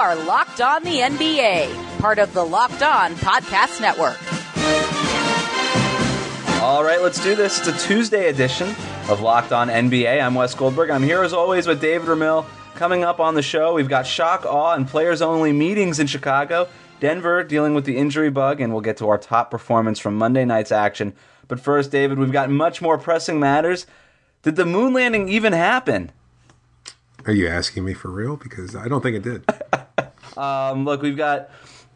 are 0.00 0.16
Locked 0.24 0.62
On 0.62 0.82
the 0.82 1.00
NBA, 1.00 1.98
part 1.98 2.18
of 2.18 2.32
the 2.32 2.42
Locked 2.42 2.82
On 2.82 3.12
Podcast 3.16 3.82
Network. 3.82 4.16
All 6.62 6.82
right, 6.82 7.02
let's 7.02 7.22
do 7.22 7.34
this. 7.34 7.58
It's 7.58 7.68
a 7.68 7.86
Tuesday 7.86 8.30
edition 8.30 8.70
of 9.10 9.20
Locked 9.20 9.52
On 9.52 9.68
NBA. 9.68 10.24
I'm 10.24 10.34
Wes 10.34 10.54
Goldberg. 10.54 10.88
I'm 10.88 11.02
here 11.02 11.22
as 11.22 11.34
always 11.34 11.66
with 11.66 11.82
David 11.82 12.08
Ramil. 12.08 12.46
Coming 12.76 13.04
up 13.04 13.20
on 13.20 13.34
the 13.34 13.42
show, 13.42 13.74
we've 13.74 13.90
got 13.90 14.06
shock, 14.06 14.46
awe, 14.46 14.72
and 14.72 14.88
players 14.88 15.20
only 15.20 15.52
meetings 15.52 16.00
in 16.00 16.06
Chicago. 16.06 16.66
Denver 17.00 17.44
dealing 17.44 17.74
with 17.74 17.84
the 17.84 17.98
injury 17.98 18.30
bug, 18.30 18.62
and 18.62 18.72
we'll 18.72 18.80
get 18.80 18.96
to 18.96 19.08
our 19.10 19.18
top 19.18 19.50
performance 19.50 19.98
from 19.98 20.16
Monday 20.16 20.46
night's 20.46 20.72
action. 20.72 21.12
But 21.46 21.60
first, 21.60 21.90
David, 21.90 22.18
we've 22.18 22.32
got 22.32 22.48
much 22.48 22.80
more 22.80 22.96
pressing 22.96 23.38
matters. 23.38 23.86
Did 24.44 24.56
the 24.56 24.64
moon 24.64 24.94
landing 24.94 25.28
even 25.28 25.52
happen? 25.52 26.10
Are 27.26 27.32
you 27.32 27.48
asking 27.48 27.84
me 27.84 27.94
for 27.94 28.10
real? 28.10 28.36
Because 28.36 28.74
I 28.74 28.88
don't 28.88 29.02
think 29.02 29.16
it 29.16 29.22
did. 29.22 29.44
um, 30.38 30.84
look, 30.84 31.02
we've 31.02 31.16
got 31.16 31.50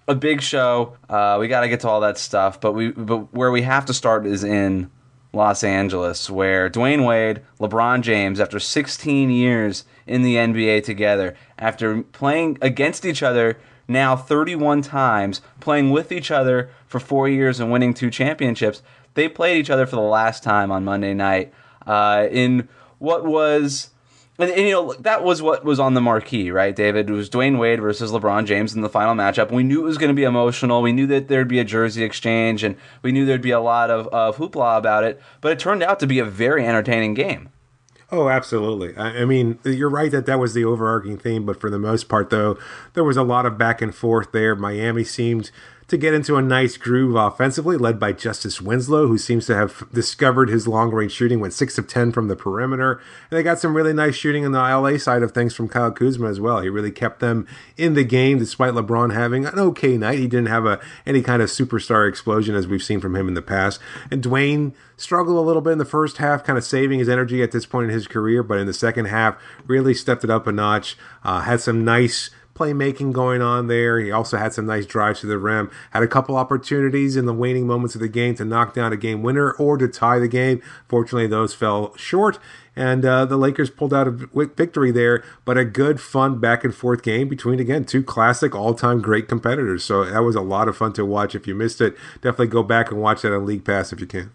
a 0.06 0.14
big 0.14 0.42
show. 0.42 0.96
Uh, 1.08 1.38
we 1.40 1.48
got 1.48 1.60
to 1.60 1.68
get 1.68 1.80
to 1.80 1.88
all 1.88 2.00
that 2.00 2.18
stuff, 2.18 2.60
but 2.60 2.72
we 2.72 2.90
but 2.90 3.32
where 3.32 3.50
we 3.50 3.62
have 3.62 3.86
to 3.86 3.94
start 3.94 4.26
is 4.26 4.44
in 4.44 4.90
Los 5.32 5.64
Angeles, 5.64 6.28
where 6.30 6.70
Dwyane 6.70 7.06
Wade, 7.06 7.42
LeBron 7.58 8.02
James, 8.02 8.38
after 8.38 8.60
16 8.60 9.30
years 9.30 9.84
in 10.06 10.22
the 10.22 10.36
NBA 10.36 10.84
together, 10.84 11.34
after 11.58 12.02
playing 12.02 12.58
against 12.60 13.04
each 13.04 13.22
other 13.22 13.58
now 13.88 14.16
31 14.16 14.82
times, 14.82 15.40
playing 15.60 15.90
with 15.90 16.12
each 16.12 16.30
other 16.30 16.70
for 16.86 17.00
four 17.00 17.28
years 17.28 17.60
and 17.60 17.70
winning 17.70 17.94
two 17.94 18.10
championships, 18.10 18.82
they 19.14 19.28
played 19.28 19.58
each 19.58 19.70
other 19.70 19.86
for 19.86 19.96
the 19.96 20.02
last 20.02 20.42
time 20.42 20.70
on 20.70 20.84
Monday 20.84 21.14
night 21.14 21.52
uh, 21.86 22.26
in 22.30 22.68
what 22.98 23.24
was 23.24 23.90
and, 24.38 24.50
and, 24.50 24.60
you 24.60 24.72
know 24.72 24.92
that 24.94 25.22
was 25.22 25.42
what 25.42 25.64
was 25.64 25.78
on 25.78 25.94
the 25.94 26.00
marquee, 26.00 26.50
right, 26.50 26.74
David? 26.74 27.08
It 27.08 27.12
was 27.12 27.30
Dwyane 27.30 27.58
Wade 27.58 27.80
versus 27.80 28.10
LeBron 28.10 28.46
James 28.46 28.74
in 28.74 28.80
the 28.80 28.88
final 28.88 29.14
matchup. 29.14 29.50
We 29.50 29.62
knew 29.62 29.80
it 29.80 29.84
was 29.84 29.98
going 29.98 30.08
to 30.08 30.14
be 30.14 30.24
emotional. 30.24 30.82
We 30.82 30.92
knew 30.92 31.06
that 31.08 31.28
there'd 31.28 31.48
be 31.48 31.60
a 31.60 31.64
jersey 31.64 32.02
exchange, 32.02 32.64
and 32.64 32.76
we 33.02 33.12
knew 33.12 33.26
there'd 33.26 33.40
be 33.40 33.50
a 33.50 33.60
lot 33.60 33.90
of, 33.90 34.08
of 34.08 34.36
hoopla 34.36 34.78
about 34.78 35.04
it. 35.04 35.20
But 35.40 35.52
it 35.52 35.58
turned 35.58 35.82
out 35.82 36.00
to 36.00 36.06
be 36.06 36.18
a 36.18 36.24
very 36.24 36.66
entertaining 36.66 37.14
game. 37.14 37.50
Oh, 38.10 38.28
absolutely. 38.28 38.96
I, 38.96 39.22
I 39.22 39.24
mean, 39.24 39.58
you're 39.64 39.88
right 39.88 40.10
that 40.12 40.26
that 40.26 40.38
was 40.38 40.54
the 40.54 40.64
overarching 40.64 41.18
theme, 41.18 41.44
but 41.44 41.60
for 41.60 41.70
the 41.70 41.78
most 41.78 42.08
part, 42.08 42.30
though, 42.30 42.58
there 42.92 43.02
was 43.02 43.16
a 43.16 43.22
lot 43.22 43.46
of 43.46 43.58
back 43.58 43.82
and 43.82 43.94
forth 43.94 44.30
there. 44.32 44.54
Miami 44.54 45.04
seemed 45.04 45.50
to 45.88 45.96
get 45.96 46.14
into 46.14 46.36
a 46.36 46.42
nice 46.42 46.76
groove 46.76 47.14
offensively, 47.14 47.76
led 47.76 48.00
by 48.00 48.12
Justice 48.12 48.60
Winslow, 48.60 49.06
who 49.06 49.18
seems 49.18 49.46
to 49.46 49.54
have 49.54 49.84
discovered 49.92 50.48
his 50.48 50.66
long 50.66 50.90
range 50.90 51.12
shooting, 51.12 51.40
went 51.40 51.52
6 51.52 51.78
of 51.78 51.86
10 51.86 52.12
from 52.12 52.28
the 52.28 52.36
perimeter. 52.36 53.00
And 53.30 53.38
they 53.38 53.42
got 53.42 53.58
some 53.58 53.76
really 53.76 53.92
nice 53.92 54.14
shooting 54.14 54.44
on 54.44 54.52
the 54.52 54.58
LA 54.58 54.96
side 54.96 55.22
of 55.22 55.32
things 55.32 55.54
from 55.54 55.68
Kyle 55.68 55.90
Kuzma 55.90 56.28
as 56.28 56.40
well. 56.40 56.60
He 56.60 56.68
really 56.68 56.90
kept 56.90 57.20
them 57.20 57.46
in 57.76 57.94
the 57.94 58.04
game 58.04 58.38
despite 58.38 58.74
LeBron 58.74 59.12
having 59.12 59.44
an 59.44 59.58
okay 59.58 59.98
night. 59.98 60.18
He 60.18 60.26
didn't 60.26 60.48
have 60.48 60.66
a 60.66 60.80
any 61.06 61.22
kind 61.22 61.42
of 61.42 61.50
superstar 61.50 62.08
explosion 62.08 62.54
as 62.54 62.66
we've 62.66 62.82
seen 62.82 63.00
from 63.00 63.14
him 63.16 63.28
in 63.28 63.34
the 63.34 63.42
past. 63.42 63.80
And 64.10 64.22
Dwyane 64.22 64.72
struggled 64.96 65.36
a 65.36 65.40
little 65.40 65.62
bit 65.62 65.72
in 65.72 65.78
the 65.78 65.84
first 65.84 66.18
half, 66.18 66.44
kind 66.44 66.56
of 66.56 66.64
saving 66.64 66.98
his 66.98 67.08
energy 67.08 67.42
at 67.42 67.52
this 67.52 67.66
point 67.66 67.88
in 67.88 67.94
his 67.94 68.06
career, 68.06 68.42
but 68.42 68.58
in 68.58 68.66
the 68.66 68.72
second 68.72 69.06
half, 69.06 69.36
really 69.66 69.94
stepped 69.94 70.24
it 70.24 70.30
up 70.30 70.46
a 70.46 70.52
notch. 70.52 70.96
Uh, 71.22 71.40
had 71.40 71.60
some 71.60 71.84
nice 71.84 72.30
playmaking 72.54 73.12
going 73.12 73.42
on 73.42 73.66
there. 73.66 73.98
He 73.98 74.10
also 74.10 74.36
had 74.36 74.52
some 74.52 74.66
nice 74.66 74.86
drives 74.86 75.20
to 75.20 75.26
the 75.26 75.38
rim. 75.38 75.70
Had 75.90 76.02
a 76.02 76.08
couple 76.08 76.36
opportunities 76.36 77.16
in 77.16 77.26
the 77.26 77.34
waning 77.34 77.66
moments 77.66 77.94
of 77.94 78.00
the 78.00 78.08
game 78.08 78.34
to 78.36 78.44
knock 78.44 78.74
down 78.74 78.92
a 78.92 78.96
game 78.96 79.22
winner 79.22 79.52
or 79.52 79.76
to 79.76 79.88
tie 79.88 80.18
the 80.18 80.28
game. 80.28 80.62
Fortunately, 80.88 81.26
those 81.26 81.54
fell 81.54 81.94
short. 81.96 82.38
And 82.76 83.04
uh, 83.04 83.24
the 83.24 83.36
Lakers 83.36 83.70
pulled 83.70 83.94
out 83.94 84.08
a 84.08 84.10
victory 84.10 84.90
there, 84.90 85.22
but 85.44 85.56
a 85.56 85.64
good, 85.64 86.00
fun 86.00 86.40
back 86.40 86.64
and 86.64 86.74
forth 86.74 87.02
game 87.02 87.28
between, 87.28 87.60
again, 87.60 87.84
two 87.84 88.02
classic, 88.02 88.54
all 88.54 88.74
time 88.74 89.00
great 89.00 89.28
competitors. 89.28 89.84
So 89.84 90.04
that 90.04 90.22
was 90.24 90.34
a 90.34 90.40
lot 90.40 90.66
of 90.66 90.76
fun 90.76 90.92
to 90.94 91.04
watch. 91.04 91.34
If 91.36 91.46
you 91.46 91.54
missed 91.54 91.80
it, 91.80 91.96
definitely 92.16 92.48
go 92.48 92.64
back 92.64 92.90
and 92.90 93.00
watch 93.00 93.22
that 93.22 93.34
on 93.34 93.46
League 93.46 93.64
Pass 93.64 93.92
if 93.92 94.00
you 94.00 94.06
can 94.06 94.32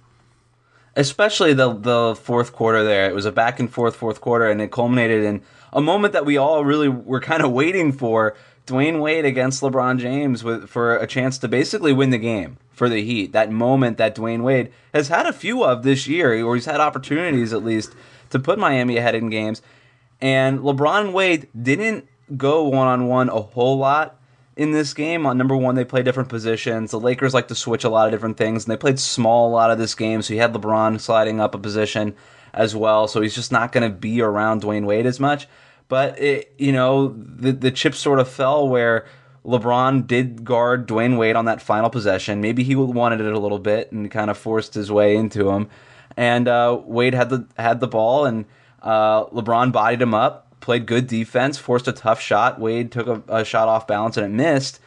especially 0.96 1.54
the 1.54 1.74
the 1.74 2.16
fourth 2.16 2.54
quarter 2.54 2.84
there. 2.84 3.10
It 3.10 3.16
was 3.16 3.26
a 3.26 3.32
back 3.32 3.60
and 3.60 3.72
forth 3.72 3.96
fourth 3.96 4.22
quarter, 4.22 4.50
and 4.50 4.62
it 4.62 4.72
culminated 4.72 5.24
in 5.24 5.42
a 5.72 5.82
moment 5.82 6.14
that 6.14 6.26
we 6.26 6.38
all 6.38 6.66
really 6.66 6.90
were 6.90 7.20
kind 7.20 7.44
of 7.44 7.52
waiting 7.52 7.92
for. 7.92 8.36
Dwyane 8.66 9.02
Wade 9.02 9.26
against 9.26 9.64
LeBron 9.64 9.98
James 9.98 10.44
with, 10.44 10.70
for 10.70 10.96
a 10.96 11.08
chance 11.08 11.40
to 11.40 11.48
basically 11.48 11.92
win 11.92 12.12
the 12.12 12.20
game 12.20 12.58
for 12.72 12.88
the 12.88 13.04
Heat. 13.04 13.32
That 13.32 13.52
moment 13.52 13.98
that 13.98 14.16
Dwyane 14.16 14.44
Wade 14.44 14.72
has 14.94 15.08
had 15.08 15.26
a 15.26 15.34
few 15.34 15.64
of 15.64 15.82
this 15.82 16.08
year, 16.08 16.46
or 16.46 16.54
he's 16.54 16.66
had 16.66 16.80
opportunities 16.80 17.52
at 17.52 17.64
least 17.64 17.96
to 18.30 18.38
put 18.38 18.60
Miami 18.60 18.98
ahead 18.98 19.16
in 19.16 19.32
games. 19.32 19.64
And 20.22 20.60
LeBron 20.60 21.14
Wade 21.14 21.48
didn't 21.60 22.08
go 22.38 22.64
one 22.68 22.88
on 22.88 23.08
one 23.08 23.30
a 23.30 23.42
whole 23.42 23.78
lot 23.78 24.19
in 24.60 24.72
this 24.72 24.94
game. 24.94 25.26
On 25.26 25.38
number 25.38 25.56
one, 25.56 25.76
they 25.76 25.86
play 25.86 26.04
different 26.04 26.28
positions. 26.28 26.92
The 26.92 27.00
Lakers 27.00 27.34
like 27.34 27.48
to 27.48 27.56
switch 27.56 27.86
a 27.86 27.90
lot 27.90 28.08
of 28.08 28.12
different 28.12 28.36
things, 28.36 28.66
and 28.66 28.72
they 28.72 28.78
played 28.78 29.00
small 29.00 29.50
a 29.50 29.54
lot 29.54 29.72
of 29.72 29.78
this 29.78 29.96
game. 29.96 30.22
So 30.22 30.34
you 30.34 30.42
had 30.42 30.54
LeBron 30.54 31.00
sliding 31.00 31.40
up 31.40 31.56
a 31.56 31.58
position 31.58 32.14
as 32.54 32.76
well. 32.76 33.08
So 33.08 33.22
he's 33.22 33.34
just 33.34 33.54
not 33.54 33.72
going 33.72 33.90
to 33.90 33.98
be 33.98 34.22
around 34.22 34.62
Dwyane 34.62 34.86
Wade 34.86 35.06
as 35.06 35.18
much. 35.18 35.48
But 35.88 36.20
it, 36.20 36.54
you 36.58 36.74
know, 36.74 37.16
the 37.18 37.54
the 37.54 37.72
chip 37.72 37.96
sort 37.96 38.20
of 38.20 38.28
fell 38.28 38.68
where 38.68 39.08
LeBron 39.46 40.06
did 40.06 40.44
guard 40.44 40.90
Dwyane 40.90 41.18
Wade 41.18 41.38
on 41.38 41.46
that 41.46 41.62
final 41.62 41.90
possession. 41.90 42.42
Maybe 42.42 42.64
he 42.64 42.76
wanted 42.76 43.22
it 43.22 43.32
a 43.32 43.40
little 43.40 43.60
bit 43.60 43.94
and 43.94 44.12
kind 44.12 44.30
of 44.30 44.38
forced 44.38 44.74
his 44.74 44.92
way 44.92 45.16
into 45.16 45.50
him. 45.50 45.70
And 46.18 46.50
uh, 46.50 46.82
Wade 46.84 47.14
had 47.14 47.30
the 47.30 47.48
had 47.58 47.80
the 47.80 47.88
ball, 47.88 48.26
and 48.26 48.44
uh, 48.82 49.24
LeBron 49.28 49.72
bodied 49.72 50.02
him 50.02 50.14
up 50.14 50.49
played 50.60 50.86
good 50.86 51.08
defense, 51.08 51.58
forced 51.58 51.88
a 51.88 51.92
tough 51.92 52.20
shot. 52.22 52.60
Wade 52.60 52.92
took 52.92 53.08
a, 53.08 53.24
a 53.28 53.46
shot 53.46 53.68
off 53.68 53.88
balance 53.88 54.18
and 54.18 54.26
it 54.26 54.30
missed, 54.30 54.80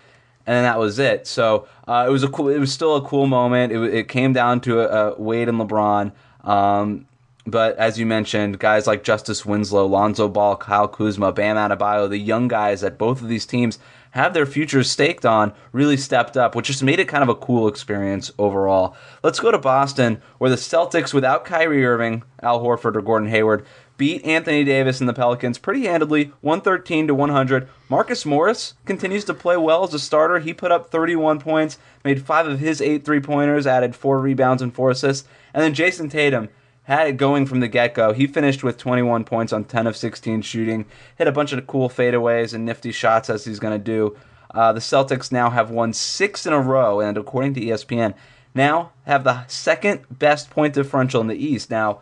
and 0.47 0.65
that 0.65 0.79
was 0.79 0.99
it. 0.99 1.27
So 1.27 1.67
uh, 1.87 2.05
it 2.09 2.11
was 2.11 2.23
a 2.23 2.29
cool. 2.29 2.49
It 2.49 2.59
was 2.59 2.73
still 2.73 2.97
a 2.97 3.03
cool 3.03 3.27
moment. 3.27 3.73
It, 3.73 3.95
it 3.95 4.09
came 4.09 4.33
down 4.33 4.61
to 4.63 4.81
a, 4.81 5.13
a 5.13 5.21
Wade 5.21 5.49
and 5.49 5.59
LeBron. 5.59 6.13
Um, 6.45 7.07
but 7.47 7.77
as 7.77 7.99
you 7.99 8.07
mentioned, 8.07 8.61
guys 8.61 8.87
like 8.87 9.03
Justice 9.03 9.45
Winslow, 9.45 9.87
Lonzo 9.87 10.29
Ball, 10.29 10.57
Kyle 10.57 10.87
Kuzma, 10.87 11.33
Bam 11.33 11.57
Adebayo, 11.57 12.09
the 12.09 12.19
young 12.19 12.47
guys 12.47 12.83
that 12.83 12.99
both 12.99 13.21
of 13.21 13.29
these 13.29 13.47
teams 13.47 13.79
have 14.13 14.35
their 14.35 14.47
futures 14.47 14.91
staked 14.91 15.25
on, 15.25 15.53
really 15.73 15.97
stepped 15.97 16.37
up, 16.37 16.55
which 16.55 16.67
just 16.67 16.83
made 16.83 17.01
it 17.01 17.09
kind 17.09 17.23
of 17.23 17.29
a 17.29 17.35
cool 17.35 17.67
experience 17.67 18.31
overall. 18.39 18.95
Let's 19.23 19.41
go 19.41 19.51
to 19.51 19.59
Boston, 19.59 20.23
where 20.39 20.51
the 20.51 20.57
Celtics, 20.57 21.15
without 21.15 21.45
Kyrie 21.45 21.85
Irving, 21.85 22.23
Al 22.43 22.63
Horford, 22.63 22.95
or 22.95 23.03
Gordon 23.03 23.31
Hayward, 23.31 23.65
beat 24.03 24.25
Anthony 24.25 24.65
Davis 24.65 24.99
and 24.99 25.09
the 25.09 25.15
Pelicans 25.15 25.59
pretty 25.59 25.87
handedly, 25.87 26.33
113 26.41 27.07
to 27.07 27.15
100. 27.15 27.69
Marcus 27.89 28.27
Morris 28.27 28.75
continues 28.85 29.25
to 29.27 29.33
play 29.33 29.57
well 29.57 29.85
as 29.85 29.95
a 29.95 29.99
starter. 30.01 30.41
He 30.41 30.53
put 30.53 30.73
up 30.73 30.91
31 30.91 31.39
points, 31.39 31.79
made 32.05 32.27
five 32.27 32.49
of 32.49 32.59
his 32.59 32.81
eight 32.81 33.05
three 33.05 33.21
pointers, 33.21 33.65
added 33.65 33.95
four 33.95 34.19
rebounds 34.19 34.61
and 34.61 34.75
four 34.75 34.91
assists. 34.91 35.29
And 35.55 35.63
then 35.63 35.73
Jayson 35.73 36.11
Tatum 36.11 36.49
had 36.83 37.07
it 37.07 37.17
going 37.17 37.47
from 37.47 37.61
the 37.61 37.69
get 37.69 37.95
go. 37.95 38.13
He 38.13 38.27
finished 38.27 38.65
with 38.65 38.77
21 38.77 39.23
points 39.23 39.53
on 39.53 39.67
10 39.67 39.87
of 39.87 39.97
16 39.97 40.43
shooting, 40.43 40.85
hit 41.17 41.29
a 41.29 41.33
bunch 41.33 41.53
of 41.53 41.65
cool 41.69 41.89
fadeaways 41.89 42.53
and 42.53 42.67
nifty 42.67 42.91
shots 42.91 43.31
as 43.31 43.45
he's 43.45 43.61
going 43.61 43.79
to 43.79 43.85
do. 43.85 44.17
Uh, 44.53 44.73
the 44.73 44.81
Celtics 44.81 45.31
now 45.31 45.49
have 45.51 45.71
won 45.71 45.93
six 45.93 46.45
in 46.45 46.53
a 46.53 46.61
row, 46.61 46.99
and 46.99 47.17
according 47.17 47.55
to 47.55 47.61
ESPN, 47.61 48.15
now 48.53 48.91
have 49.07 49.23
the 49.23 49.47
second 49.47 50.07
best 50.11 50.51
point 50.51 50.75
differential 50.75 51.21
in 51.21 51.29
the 51.29 51.37
East. 51.37 51.71
Now, 51.71 52.01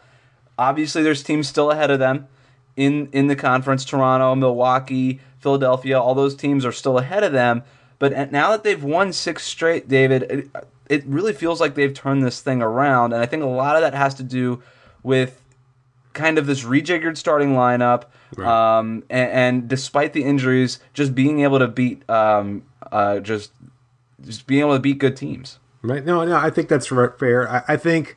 Obviously, 0.61 1.03
there's 1.03 1.23
teams 1.23 1.49
still 1.49 1.71
ahead 1.71 1.91
of 1.91 1.99
them 1.99 2.29
in 2.77 3.09
in 3.13 3.29
the 3.29 3.37
conference. 3.37 3.83
Toronto, 3.83 4.35
Milwaukee, 4.35 5.19
Philadelphia, 5.39 5.99
all 5.99 6.15
those 6.15 6.37
teams 6.37 6.67
are 6.67 6.73
still 6.73 6.99
ahead 6.99 7.25
of 7.25 7.33
them. 7.33 7.63
But 7.99 8.31
now 8.31 8.51
that 8.51 8.63
they've 8.63 8.83
won 8.83 9.15
six 9.15 9.43
straight, 9.45 9.89
David, 9.89 10.23
it, 10.25 10.49
it 10.91 11.07
really 11.07 11.33
feels 11.33 11.61
like 11.61 11.77
they've 11.77 11.95
turned 11.95 12.23
this 12.23 12.43
thing 12.43 12.61
around, 12.61 13.15
and 13.15 13.23
I 13.23 13.27
think 13.27 13.43
a 13.43 13.47
lot 13.47 13.77
of 13.77 13.83
that 13.83 13.95
has 13.95 14.15
to 14.17 14.23
do 14.23 14.63
with 15.03 15.41
kind 16.13 16.37
of 16.37 16.47
this 16.47 16.65
rejiggered 16.65 17.17
starting 17.17 17.55
lineup. 17.55 18.05
Right. 18.37 18.79
Um, 18.79 19.03
and, 19.09 19.31
and, 19.31 19.69
despite 19.69 20.13
the 20.13 20.25
injuries, 20.25 20.79
just 20.95 21.15
being 21.15 21.41
able 21.41 21.59
to 21.59 21.69
beat, 21.69 22.09
um, 22.09 22.65
uh, 22.93 23.21
just 23.21 23.51
just 24.25 24.47
being 24.47 24.61
able 24.61 24.75
to 24.75 24.81
beat 24.81 24.99
good 24.99 25.17
teams. 25.17 25.59
Right. 25.83 26.05
No, 26.05 26.25
no, 26.25 26.37
I 26.37 26.51
think 26.51 26.69
that's 26.69 26.89
fair. 26.89 27.49
I, 27.49 27.63
I 27.69 27.77
think 27.77 28.17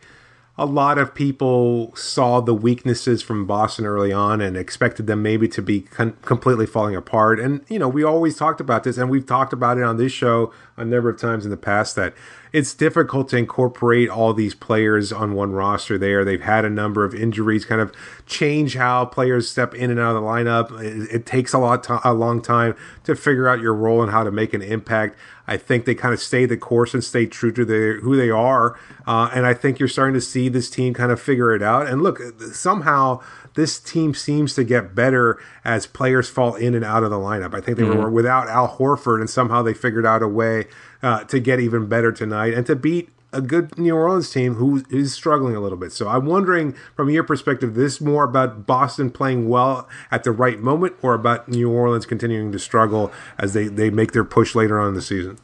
a 0.55 0.65
lot 0.65 1.00
of 1.00 1.15
people 1.15 1.95
saw 1.95 2.39
the 2.39 2.53
weaknesses 2.53 3.23
from 3.23 3.47
Boston 3.47 3.85
early 3.85 4.11
on 4.11 4.39
and 4.39 4.55
expected 4.55 5.07
them 5.07 5.23
maybe 5.23 5.47
to 5.47 5.61
be 5.63 5.81
con- 5.81 6.15
completely 6.21 6.67
falling 6.67 6.95
apart. 6.95 7.39
And, 7.39 7.65
you 7.69 7.79
know, 7.79 7.89
we 7.89 8.03
always 8.03 8.35
talked 8.35 8.61
about 8.61 8.83
this 8.83 8.97
and 8.97 9.09
we've 9.09 9.25
talked 9.25 9.51
about 9.51 9.79
it 9.79 9.83
on 9.83 9.97
this 9.97 10.11
show 10.11 10.53
a 10.77 10.85
number 10.85 11.09
of 11.09 11.19
times 11.19 11.44
in 11.44 11.50
the 11.50 11.57
past 11.57 11.95
that 11.95 12.13
it's 12.53 12.75
difficult 12.75 13.29
to 13.29 13.38
incorporate 13.38 14.09
all 14.09 14.31
these 14.31 14.53
players 14.53 15.11
on 15.11 15.33
one 15.33 15.53
roster 15.53 15.97
there. 15.97 16.23
They've 16.23 16.39
had 16.39 16.65
a 16.65 16.69
number 16.69 17.03
of 17.03 17.15
injuries 17.15 17.65
kind 17.65 17.81
of 17.81 17.91
change 18.27 18.75
how 18.75 19.05
players 19.05 19.50
step 19.50 19.73
in 19.73 19.89
and 19.89 20.00
out 20.00 20.15
of 20.15 20.21
the 20.21 20.27
lineup. 20.27 20.79
It, 20.79 21.11
it 21.11 21.25
takes 21.25 21.53
a 21.53 21.57
lot 21.57 21.83
to, 21.85 22.00
a 22.07 22.13
long 22.13 22.44
time 22.44 22.75
to 23.05 23.15
figure 23.15 23.50
out 23.50 23.59
your 23.59 23.73
role 23.73 24.03
and 24.03 24.11
how 24.11 24.23
to 24.23 24.31
make 24.31 24.53
an 24.53 24.61
impact. 24.61 25.17
I 25.47 25.57
think 25.57 25.85
they 25.85 25.95
kind 25.95 26.13
of 26.13 26.21
stay 26.21 26.45
the 26.45 26.55
course 26.55 26.94
and 26.94 27.03
stay 27.03 27.25
true 27.25 27.51
to 27.53 27.65
their, 27.65 28.00
who 28.01 28.15
they 28.15 28.29
are. 28.29 28.79
Uh, 29.07 29.31
and 29.33 29.47
I 29.47 29.55
think 29.55 29.79
you're 29.79 29.89
starting 29.89 30.13
to 30.13 30.21
see 30.21 30.47
this 30.47 30.69
team 30.69 30.94
kind 30.94 31.11
of 31.11 31.19
figure 31.19 31.55
it 31.55 31.63
out. 31.63 31.88
And 31.88 32.03
look, 32.03 32.19
somehow 32.53 33.19
this 33.55 33.79
team 33.79 34.13
seems 34.13 34.55
to 34.55 34.63
get 34.63 34.95
better 34.95 35.39
as 35.63 35.85
players 35.85 36.29
fall 36.29 36.55
in 36.55 36.73
and 36.75 36.83
out 36.83 37.03
of 37.03 37.09
the 37.09 37.17
lineup. 37.17 37.53
I 37.53 37.61
think 37.61 37.77
they 37.77 37.83
mm-hmm. 37.83 38.00
were 38.00 38.09
without 38.09 38.47
Al 38.47 38.77
Horford, 38.77 39.19
and 39.19 39.29
somehow 39.29 39.61
they 39.61 39.73
figured 39.73 40.05
out 40.05 40.23
a 40.23 40.27
way 40.27 40.65
uh, 41.01 41.23
to 41.25 41.39
get 41.39 41.59
even 41.59 41.88
better 41.88 42.11
tonight 42.11 42.53
and 42.53 42.65
to 42.65 42.75
beat 42.75 43.09
a 43.33 43.41
good 43.41 43.77
New 43.77 43.95
Orleans 43.95 44.29
team 44.29 44.55
who 44.55 44.83
is 44.89 45.13
struggling 45.13 45.55
a 45.55 45.59
little 45.59 45.77
bit. 45.77 45.91
So 45.91 46.07
I'm 46.07 46.25
wondering, 46.25 46.75
from 46.95 47.09
your 47.09 47.23
perspective, 47.23 47.73
this 47.73 48.00
more 48.00 48.23
about 48.23 48.67
Boston 48.67 49.09
playing 49.09 49.50
well 49.50 49.89
at 50.11 50.23
the 50.23 50.31
right 50.31 50.59
moment, 50.59 50.95
or 51.01 51.15
about 51.15 51.50
New 51.50 51.69
Orleans 51.69 52.05
continuing 52.05 52.51
to 52.51 52.59
struggle 52.59 53.11
as 53.38 53.53
they 53.53 53.67
they 53.67 53.89
make 53.89 54.11
their 54.11 54.23
push 54.23 54.55
later 54.55 54.79
on 54.79 54.89
in 54.89 54.94
the 54.94 55.01
season. 55.01 55.39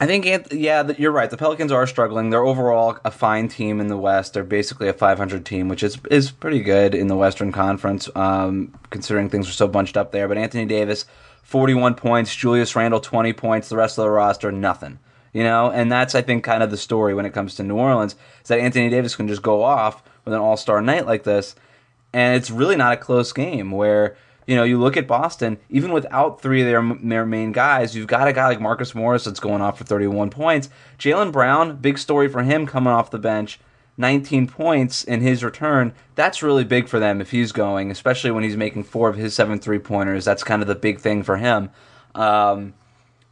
I 0.00 0.06
think, 0.06 0.24
yeah, 0.50 0.90
you're 0.96 1.12
right. 1.12 1.28
The 1.28 1.36
Pelicans 1.36 1.70
are 1.70 1.86
struggling. 1.86 2.30
They're 2.30 2.44
overall 2.44 2.98
a 3.04 3.10
fine 3.10 3.48
team 3.48 3.80
in 3.80 3.88
the 3.88 3.98
West. 3.98 4.32
They're 4.32 4.42
basically 4.42 4.88
a 4.88 4.94
500 4.94 5.44
team, 5.44 5.68
which 5.68 5.82
is 5.82 5.98
is 6.10 6.30
pretty 6.30 6.60
good 6.60 6.94
in 6.94 7.08
the 7.08 7.16
Western 7.16 7.52
Conference, 7.52 8.08
um, 8.16 8.74
considering 8.88 9.28
things 9.28 9.46
are 9.46 9.52
so 9.52 9.68
bunched 9.68 9.98
up 9.98 10.10
there. 10.10 10.26
But 10.26 10.38
Anthony 10.38 10.64
Davis, 10.64 11.04
41 11.42 11.96
points. 11.96 12.34
Julius 12.34 12.74
Randle, 12.74 13.00
20 13.00 13.34
points. 13.34 13.68
The 13.68 13.76
rest 13.76 13.98
of 13.98 14.04
the 14.04 14.10
roster, 14.10 14.50
nothing. 14.50 15.00
You 15.34 15.44
know, 15.44 15.70
and 15.70 15.92
that's 15.92 16.14
I 16.14 16.22
think 16.22 16.44
kind 16.44 16.62
of 16.62 16.70
the 16.70 16.78
story 16.78 17.12
when 17.12 17.26
it 17.26 17.34
comes 17.34 17.54
to 17.56 17.62
New 17.62 17.76
Orleans 17.76 18.16
is 18.42 18.48
that 18.48 18.58
Anthony 18.58 18.88
Davis 18.88 19.14
can 19.14 19.28
just 19.28 19.42
go 19.42 19.62
off 19.62 20.02
with 20.24 20.32
an 20.32 20.40
All 20.40 20.56
Star 20.56 20.80
night 20.80 21.06
like 21.06 21.24
this, 21.24 21.54
and 22.14 22.36
it's 22.36 22.50
really 22.50 22.74
not 22.74 22.94
a 22.94 22.96
close 22.96 23.32
game 23.34 23.70
where 23.70 24.16
you 24.50 24.56
know, 24.56 24.64
you 24.64 24.80
look 24.80 24.96
at 24.96 25.06
Boston, 25.06 25.58
even 25.68 25.92
without 25.92 26.42
three 26.42 26.62
of 26.62 26.66
their, 26.66 26.98
their 27.08 27.24
main 27.24 27.52
guys, 27.52 27.94
you've 27.94 28.08
got 28.08 28.26
a 28.26 28.32
guy 28.32 28.48
like 28.48 28.60
Marcus 28.60 28.96
Morris 28.96 29.22
that's 29.22 29.38
going 29.38 29.62
off 29.62 29.78
for 29.78 29.84
31 29.84 30.30
points. 30.30 30.68
Jaylen 30.98 31.30
Brown, 31.30 31.76
big 31.76 31.98
story 31.98 32.28
for 32.28 32.42
him 32.42 32.66
coming 32.66 32.92
off 32.92 33.12
the 33.12 33.18
bench, 33.20 33.60
19 33.96 34.48
points 34.48 35.04
in 35.04 35.20
his 35.20 35.44
return. 35.44 35.92
That's 36.16 36.42
really 36.42 36.64
big 36.64 36.88
for 36.88 36.98
them 36.98 37.20
if 37.20 37.30
he's 37.30 37.52
going, 37.52 37.92
especially 37.92 38.32
when 38.32 38.42
he's 38.42 38.56
making 38.56 38.82
four 38.82 39.08
of 39.08 39.16
his 39.16 39.36
seven 39.36 39.60
three 39.60 39.78
pointers. 39.78 40.24
That's 40.24 40.42
kind 40.42 40.62
of 40.62 40.66
the 40.66 40.74
big 40.74 40.98
thing 40.98 41.22
for 41.22 41.36
him. 41.36 41.70
Um, 42.16 42.74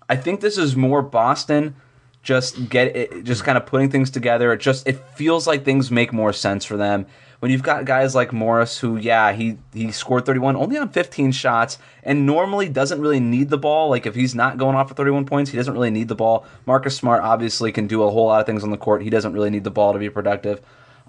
I 0.08 0.14
think 0.14 0.40
this 0.40 0.56
is 0.56 0.76
more 0.76 1.02
Boston 1.02 1.74
just 2.22 2.68
get 2.68 2.94
it, 2.94 3.24
just 3.24 3.42
kind 3.42 3.58
of 3.58 3.66
putting 3.66 3.90
things 3.90 4.10
together. 4.10 4.52
It 4.52 4.60
just 4.60 4.86
it 4.86 4.98
feels 5.16 5.48
like 5.48 5.64
things 5.64 5.90
make 5.90 6.12
more 6.12 6.32
sense 6.32 6.64
for 6.64 6.76
them 6.76 7.06
when 7.40 7.50
you've 7.50 7.62
got 7.62 7.84
guys 7.84 8.14
like 8.14 8.32
Morris, 8.32 8.78
who 8.78 8.96
yeah 8.96 9.32
he 9.32 9.58
he 9.72 9.92
scored 9.92 10.26
31 10.26 10.56
only 10.56 10.76
on 10.76 10.88
15 10.88 11.32
shots, 11.32 11.78
and 12.02 12.26
normally 12.26 12.68
doesn't 12.68 13.00
really 13.00 13.20
need 13.20 13.50
the 13.50 13.58
ball. 13.58 13.90
Like 13.90 14.06
if 14.06 14.14
he's 14.14 14.34
not 14.34 14.58
going 14.58 14.76
off 14.76 14.88
for 14.88 14.94
31 14.94 15.26
points, 15.26 15.50
he 15.50 15.56
doesn't 15.56 15.74
really 15.74 15.90
need 15.90 16.08
the 16.08 16.14
ball. 16.14 16.46
Marcus 16.66 16.96
Smart 16.96 17.22
obviously 17.22 17.72
can 17.72 17.86
do 17.86 18.02
a 18.02 18.10
whole 18.10 18.26
lot 18.26 18.40
of 18.40 18.46
things 18.46 18.64
on 18.64 18.70
the 18.70 18.76
court. 18.76 19.02
He 19.02 19.10
doesn't 19.10 19.32
really 19.32 19.50
need 19.50 19.64
the 19.64 19.70
ball 19.70 19.92
to 19.92 19.98
be 19.98 20.10
productive, 20.10 20.60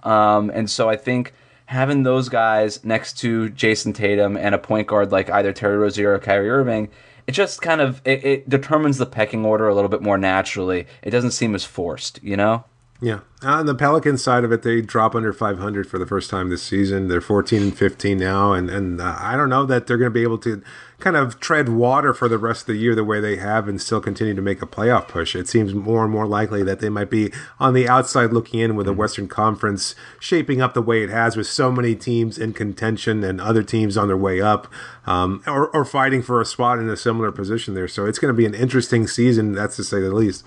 um, 0.03 0.49
and 0.49 0.69
so 0.69 0.89
I 0.89 0.95
think 0.95 1.33
having 1.65 2.03
those 2.03 2.29
guys 2.29 2.83
next 2.83 3.19
to 3.19 3.49
Jayson 3.49 3.93
Tatum 3.93 4.37
and 4.37 4.55
a 4.55 4.59
point 4.59 4.87
guard 4.87 5.11
like 5.11 5.29
either 5.29 5.53
Terry 5.53 5.77
Rozier 5.77 6.13
or 6.13 6.19
Kyrie 6.19 6.49
Irving 6.49 6.89
it 7.29 7.33
just 7.33 7.61
kind 7.61 7.79
of 7.79 8.01
it, 8.05 8.25
it, 8.25 8.49
determines 8.49 8.97
the 8.97 9.05
pecking 9.05 9.45
order 9.45 9.67
a 9.67 9.75
little 9.75 9.87
bit 9.87 10.01
more 10.01 10.17
naturally. 10.17 10.87
It 11.03 11.11
doesn't 11.11 11.29
seem 11.29 11.53
as 11.53 11.63
forced, 11.63 12.19
you 12.23 12.35
know. 12.35 12.63
Yeah. 13.01 13.21
On 13.41 13.65
the 13.65 13.75
Pelicans 13.75 14.21
side 14.21 14.43
of 14.43 14.51
it, 14.51 14.63
they 14.63 14.81
drop 14.81 15.15
under 15.15 15.31
500 15.31 15.87
for 15.87 15.97
the 15.97 16.05
first 16.05 16.29
time 16.29 16.49
this 16.49 16.61
season. 16.61 17.07
They're 17.07 17.21
14 17.21 17.61
and 17.61 17.77
15 17.77 18.17
now, 18.17 18.51
and 18.51 18.69
and 18.69 18.99
uh, 18.99 19.15
I 19.17 19.37
don't 19.37 19.47
know 19.47 19.65
that 19.65 19.87
they're 19.87 19.97
going 19.97 20.11
to 20.11 20.13
be 20.13 20.23
able 20.23 20.39
to 20.39 20.61
kind 20.99 21.15
of 21.15 21.39
tread 21.39 21.69
water 21.69 22.13
for 22.13 22.27
the 22.27 22.37
rest 22.37 22.63
of 22.63 22.67
the 22.67 22.75
year 22.75 22.93
the 22.93 23.05
way 23.05 23.21
they 23.21 23.37
have 23.37 23.69
and 23.69 23.81
still 23.81 24.01
continue 24.01 24.33
to 24.33 24.41
make 24.41 24.61
a 24.61 24.65
playoff 24.65 25.07
push. 25.07 25.33
It 25.33 25.47
seems 25.47 25.73
more 25.73 26.03
and 26.03 26.11
more 26.11 26.27
likely 26.27 26.61
that 26.63 26.81
they 26.81 26.89
might 26.89 27.09
be 27.09 27.31
on 27.57 27.73
the 27.73 27.87
outside 27.87 28.33
looking 28.33 28.59
in 28.59 28.75
with 28.75 28.85
the 28.85 28.91
Western 28.91 29.29
Conference 29.29 29.95
shaping 30.19 30.61
up 30.61 30.73
the 30.73 30.81
way 30.81 31.01
it 31.01 31.09
has 31.09 31.37
with 31.37 31.47
so 31.47 31.71
many 31.71 31.95
teams 31.95 32.37
in 32.37 32.51
contention 32.51 33.23
and 33.23 33.39
other 33.39 33.63
teams 33.63 33.95
on 33.95 34.09
their 34.09 34.17
way 34.17 34.41
up 34.41 34.67
um, 35.07 35.41
or, 35.47 35.69
or 35.69 35.85
fighting 35.85 36.21
for 36.21 36.41
a 36.41 36.45
spot 36.45 36.79
in 36.79 36.89
a 36.89 36.97
similar 36.97 37.31
position 37.31 37.75
there. 37.75 37.87
So 37.87 38.05
it's 38.05 38.19
going 38.19 38.33
to 38.33 38.37
be 38.37 38.45
an 38.45 38.53
interesting 38.53 39.07
season, 39.07 39.53
that's 39.53 39.77
to 39.77 39.85
say 39.85 40.01
the 40.01 40.13
least 40.13 40.43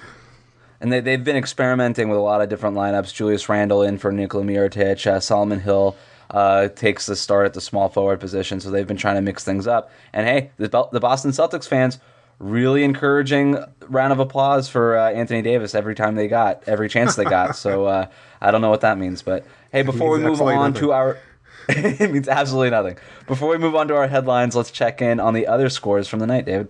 and 0.82 0.92
they, 0.92 1.00
they've 1.00 1.22
been 1.22 1.36
experimenting 1.36 2.08
with 2.08 2.18
a 2.18 2.22
lot 2.22 2.42
of 2.42 2.48
different 2.48 2.76
lineups. 2.76 3.14
Julius 3.14 3.48
Randle 3.48 3.82
in 3.82 3.98
for 3.98 4.10
Nikola 4.10 4.44
Mirotic, 4.44 5.06
uh, 5.06 5.20
Solomon 5.20 5.60
Hill 5.60 5.96
uh, 6.30 6.68
takes 6.68 7.06
the 7.06 7.14
start 7.14 7.46
at 7.46 7.54
the 7.54 7.60
small 7.60 7.88
forward 7.88 8.18
position, 8.18 8.60
so 8.60 8.70
they've 8.70 8.86
been 8.86 8.96
trying 8.96 9.14
to 9.14 9.22
mix 9.22 9.44
things 9.44 9.66
up. 9.66 9.90
And 10.12 10.26
hey, 10.26 10.50
the, 10.56 10.68
the 10.90 11.00
Boston 11.00 11.30
Celtics 11.30 11.68
fans 11.68 12.00
really 12.40 12.82
encouraging 12.82 13.56
round 13.82 14.12
of 14.12 14.18
applause 14.18 14.68
for 14.68 14.98
uh, 14.98 15.12
Anthony 15.12 15.40
Davis 15.40 15.76
every 15.76 15.94
time 15.94 16.16
they 16.16 16.26
got 16.26 16.64
every 16.66 16.88
chance 16.88 17.14
they 17.14 17.24
got. 17.24 17.54
so 17.54 17.86
uh, 17.86 18.06
I 18.40 18.50
don't 18.50 18.60
know 18.60 18.70
what 18.70 18.80
that 18.80 18.98
means, 18.98 19.22
but 19.22 19.46
hey, 19.70 19.82
before 19.82 20.10
we 20.10 20.18
move 20.18 20.42
on 20.42 20.72
nothing. 20.72 20.74
to 20.74 20.92
our 20.92 21.18
it 21.68 22.10
means 22.10 22.26
absolutely 22.26 22.70
nothing. 22.70 22.98
Before 23.28 23.48
we 23.48 23.56
move 23.56 23.76
on 23.76 23.86
to 23.86 23.94
our 23.94 24.08
headlines, 24.08 24.56
let's 24.56 24.72
check 24.72 25.00
in 25.00 25.20
on 25.20 25.32
the 25.32 25.46
other 25.46 25.68
scores 25.68 26.08
from 26.08 26.18
the 26.18 26.26
night, 26.26 26.44
David. 26.44 26.66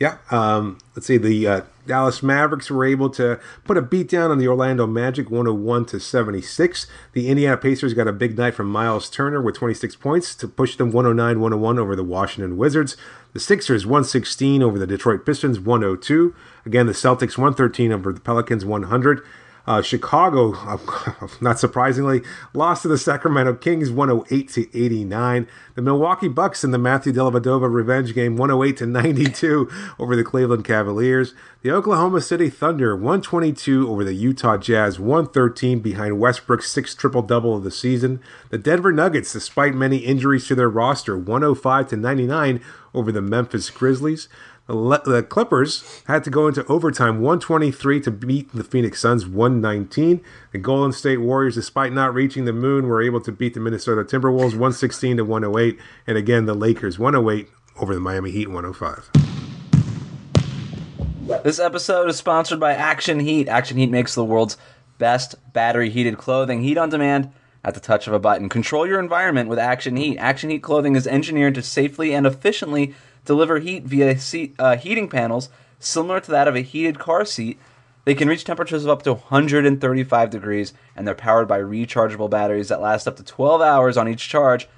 Yeah. 0.00 0.16
Um, 0.30 0.78
let's 0.96 1.06
see. 1.06 1.18
The 1.18 1.46
uh, 1.46 1.60
Dallas 1.86 2.22
Mavericks 2.22 2.70
were 2.70 2.84
able 2.84 3.10
to 3.10 3.40
put 3.64 3.76
a 3.76 3.82
beat 3.82 4.08
down 4.08 4.30
on 4.30 4.38
the 4.38 4.46
Orlando 4.46 4.86
Magic, 4.86 5.30
101 5.30 5.86
to 5.86 5.98
76. 5.98 6.86
The 7.12 7.28
Indiana 7.28 7.56
Pacers 7.56 7.94
got 7.94 8.06
a 8.06 8.12
big 8.12 8.38
night 8.38 8.54
from 8.54 8.70
Miles 8.70 9.10
Turner 9.10 9.42
with 9.42 9.56
26 9.56 9.96
points 9.96 10.34
to 10.36 10.46
push 10.46 10.76
them 10.76 10.92
109 10.92 11.40
101 11.40 11.78
over 11.78 11.96
the 11.96 12.04
Washington 12.04 12.56
Wizards. 12.56 12.96
The 13.32 13.40
Sixers 13.40 13.84
116 13.84 14.62
over 14.62 14.78
the 14.78 14.86
Detroit 14.86 15.26
Pistons, 15.26 15.58
102. 15.58 16.34
Again, 16.64 16.86
the 16.86 16.92
Celtics 16.92 17.36
113 17.36 17.90
over 17.90 18.12
the 18.12 18.20
Pelicans, 18.20 18.64
100. 18.64 19.24
Uh, 19.66 19.80
Chicago, 19.80 20.78
not 21.40 21.58
surprisingly, 21.58 22.22
lost 22.52 22.82
to 22.82 22.88
the 22.88 22.98
Sacramento 22.98 23.54
Kings 23.54 23.90
108 23.90 24.48
to 24.50 24.76
89. 24.76 25.46
The 25.74 25.82
Milwaukee 25.82 26.28
Bucks 26.28 26.64
in 26.64 26.72
the 26.72 26.78
Matthew 26.78 27.12
Dellavedova 27.12 27.72
revenge 27.72 28.12
game 28.14 28.36
108 28.36 28.76
to 28.78 28.86
92 28.86 29.70
over 29.98 30.16
the 30.16 30.24
Cleveland 30.24 30.64
Cavaliers. 30.64 31.34
The 31.62 31.70
Oklahoma 31.70 32.20
City 32.20 32.50
Thunder 32.50 32.96
122 32.96 33.88
over 33.88 34.02
the 34.02 34.14
Utah 34.14 34.56
Jazz 34.56 34.98
113 34.98 35.78
behind 35.78 36.18
Westbrook's 36.18 36.68
sixth 36.68 36.98
triple 36.98 37.22
double 37.22 37.56
of 37.56 37.62
the 37.62 37.70
season. 37.70 38.20
The 38.50 38.58
Denver 38.58 38.90
Nuggets, 38.90 39.32
despite 39.32 39.74
many 39.74 39.98
injuries 39.98 40.48
to 40.48 40.56
their 40.56 40.68
roster, 40.68 41.16
105 41.16 41.88
to 41.88 41.96
99 41.96 42.60
over 42.94 43.12
the 43.12 43.22
Memphis 43.22 43.70
Grizzlies. 43.70 44.28
The 44.72 45.22
Clippers 45.28 46.02
had 46.06 46.24
to 46.24 46.30
go 46.30 46.48
into 46.48 46.64
overtime 46.64 47.20
123 47.20 48.00
to 48.00 48.10
beat 48.10 48.50
the 48.54 48.64
Phoenix 48.64 49.00
Suns 49.00 49.26
119. 49.26 50.24
The 50.52 50.58
Golden 50.58 50.92
State 50.92 51.18
Warriors, 51.18 51.56
despite 51.56 51.92
not 51.92 52.14
reaching 52.14 52.46
the 52.46 52.54
moon, 52.54 52.86
were 52.86 53.02
able 53.02 53.20
to 53.20 53.30
beat 53.30 53.52
the 53.52 53.60
Minnesota 53.60 54.02
Timberwolves 54.02 54.52
116 54.52 55.18
to 55.18 55.26
108. 55.26 55.78
And 56.06 56.16
again, 56.16 56.46
the 56.46 56.54
Lakers 56.54 56.98
108 56.98 57.50
over 57.76 57.92
the 57.92 58.00
Miami 58.00 58.30
Heat 58.30 58.48
105. 58.48 59.10
This 61.44 61.58
episode 61.58 62.08
is 62.08 62.16
sponsored 62.16 62.58
by 62.58 62.72
Action 62.72 63.20
Heat. 63.20 63.48
Action 63.48 63.76
Heat 63.76 63.90
makes 63.90 64.14
the 64.14 64.24
world's 64.24 64.56
best 64.96 65.34
battery 65.52 65.90
heated 65.90 66.16
clothing. 66.16 66.62
Heat 66.62 66.78
on 66.78 66.88
demand 66.88 67.30
at 67.62 67.74
the 67.74 67.80
touch 67.80 68.06
of 68.06 68.14
a 68.14 68.18
button. 68.18 68.48
Control 68.48 68.86
your 68.86 69.00
environment 69.00 69.50
with 69.50 69.58
Action 69.58 69.96
Heat. 69.96 70.16
Action 70.16 70.48
Heat 70.48 70.62
clothing 70.62 70.96
is 70.96 71.06
engineered 71.06 71.56
to 71.56 71.62
safely 71.62 72.14
and 72.14 72.26
efficiently 72.26 72.94
deliver 73.24 73.58
heat 73.58 73.84
via 73.84 74.18
seat, 74.18 74.54
uh, 74.58 74.76
heating 74.76 75.08
panels 75.08 75.48
similar 75.78 76.20
to 76.20 76.30
that 76.30 76.48
of 76.48 76.56
a 76.56 76.60
heated 76.60 76.98
car 76.98 77.24
seat. 77.24 77.58
They 78.04 78.14
can 78.14 78.28
reach 78.28 78.44
temperatures 78.44 78.84
of 78.84 78.90
up 78.90 79.02
to 79.02 79.14
135 79.14 80.30
degrees, 80.30 80.72
and 80.96 81.06
they're 81.06 81.14
powered 81.14 81.46
by 81.46 81.60
rechargeable 81.60 82.30
batteries 82.30 82.68
that 82.68 82.80
last 82.80 83.06
up 83.06 83.16
to 83.16 83.24
12 83.24 83.60
hours 83.60 83.96
on 83.96 84.08
each 84.08 84.28
charge. 84.28 84.68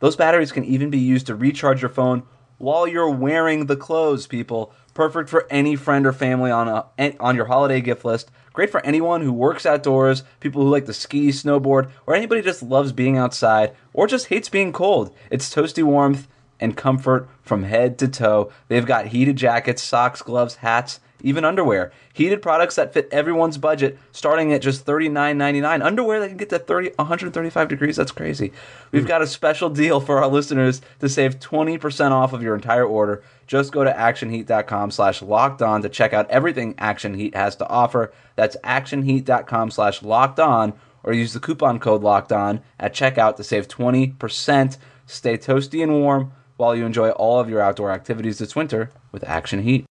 Those 0.00 0.16
batteries 0.16 0.52
can 0.52 0.64
even 0.64 0.90
be 0.90 0.98
used 0.98 1.26
to 1.26 1.34
recharge 1.34 1.80
your 1.80 1.88
phone 1.88 2.24
while 2.58 2.86
you're 2.86 3.10
wearing 3.10 3.66
the 3.66 3.76
clothes, 3.76 4.26
people. 4.26 4.72
Perfect 4.94 5.28
for 5.28 5.46
any 5.50 5.76
friend 5.76 6.06
or 6.06 6.12
family 6.12 6.50
on 6.50 6.68
a, 6.68 7.16
on 7.20 7.36
your 7.36 7.46
holiday 7.46 7.80
gift 7.80 8.04
list. 8.04 8.30
Great 8.52 8.70
for 8.70 8.84
anyone 8.84 9.20
who 9.20 9.32
works 9.32 9.66
outdoors, 9.66 10.24
people 10.40 10.62
who 10.62 10.70
like 10.70 10.86
to 10.86 10.92
ski, 10.94 11.28
snowboard, 11.28 11.90
or 12.06 12.14
anybody 12.14 12.40
just 12.40 12.62
loves 12.62 12.92
being 12.92 13.18
outside 13.18 13.76
or 13.92 14.06
just 14.06 14.28
hates 14.28 14.48
being 14.48 14.72
cold. 14.72 15.14
It's 15.30 15.54
toasty 15.54 15.82
warmth 15.82 16.26
and 16.60 16.76
comfort 16.76 17.28
from 17.42 17.64
head 17.64 17.98
to 17.98 18.08
toe. 18.08 18.52
They've 18.68 18.86
got 18.86 19.08
heated 19.08 19.36
jackets, 19.36 19.82
socks, 19.82 20.22
gloves, 20.22 20.56
hats, 20.56 21.00
even 21.22 21.44
underwear. 21.44 21.92
Heated 22.12 22.42
products 22.42 22.76
that 22.76 22.92
fit 22.92 23.08
everyone's 23.10 23.58
budget, 23.58 23.98
starting 24.12 24.52
at 24.52 24.62
just 24.62 24.86
$39.99. 24.86 25.84
Underwear 25.84 26.20
that 26.20 26.28
can 26.28 26.36
get 26.36 26.50
to 26.50 26.58
30, 26.58 26.92
135 26.96 27.68
degrees. 27.68 27.96
That's 27.96 28.12
crazy. 28.12 28.52
We've 28.92 29.02
hmm. 29.02 29.08
got 29.08 29.22
a 29.22 29.26
special 29.26 29.70
deal 29.70 30.00
for 30.00 30.18
our 30.18 30.28
listeners 30.28 30.82
to 31.00 31.08
save 31.08 31.40
20% 31.40 32.10
off 32.10 32.32
of 32.32 32.42
your 32.42 32.54
entire 32.54 32.84
order. 32.84 33.22
Just 33.46 33.72
go 33.72 33.84
to 33.84 33.92
actionheat.com 33.92 34.90
slash 34.90 35.22
locked 35.22 35.62
on 35.62 35.82
to 35.82 35.88
check 35.88 36.12
out 36.12 36.30
everything 36.30 36.74
Action 36.78 37.14
Heat 37.14 37.34
has 37.34 37.56
to 37.56 37.68
offer. 37.68 38.12
That's 38.34 38.56
actionheat.com 38.62 39.70
slash 39.70 40.02
locked 40.02 40.40
on 40.40 40.74
or 41.02 41.12
use 41.12 41.32
the 41.32 41.40
coupon 41.40 41.78
code 41.78 42.02
locked 42.02 42.32
on 42.32 42.60
at 42.78 42.94
checkout 42.94 43.36
to 43.36 43.44
save 43.44 43.68
20%. 43.68 44.76
Stay 45.06 45.38
toasty 45.38 45.82
and 45.82 45.92
warm 45.92 46.32
while 46.56 46.74
you 46.74 46.86
enjoy 46.86 47.10
all 47.10 47.40
of 47.40 47.48
your 47.48 47.60
outdoor 47.60 47.90
activities 47.90 48.38
this 48.38 48.56
winter 48.56 48.90
with 49.12 49.24
Action 49.24 49.62
Heat. 49.62 49.84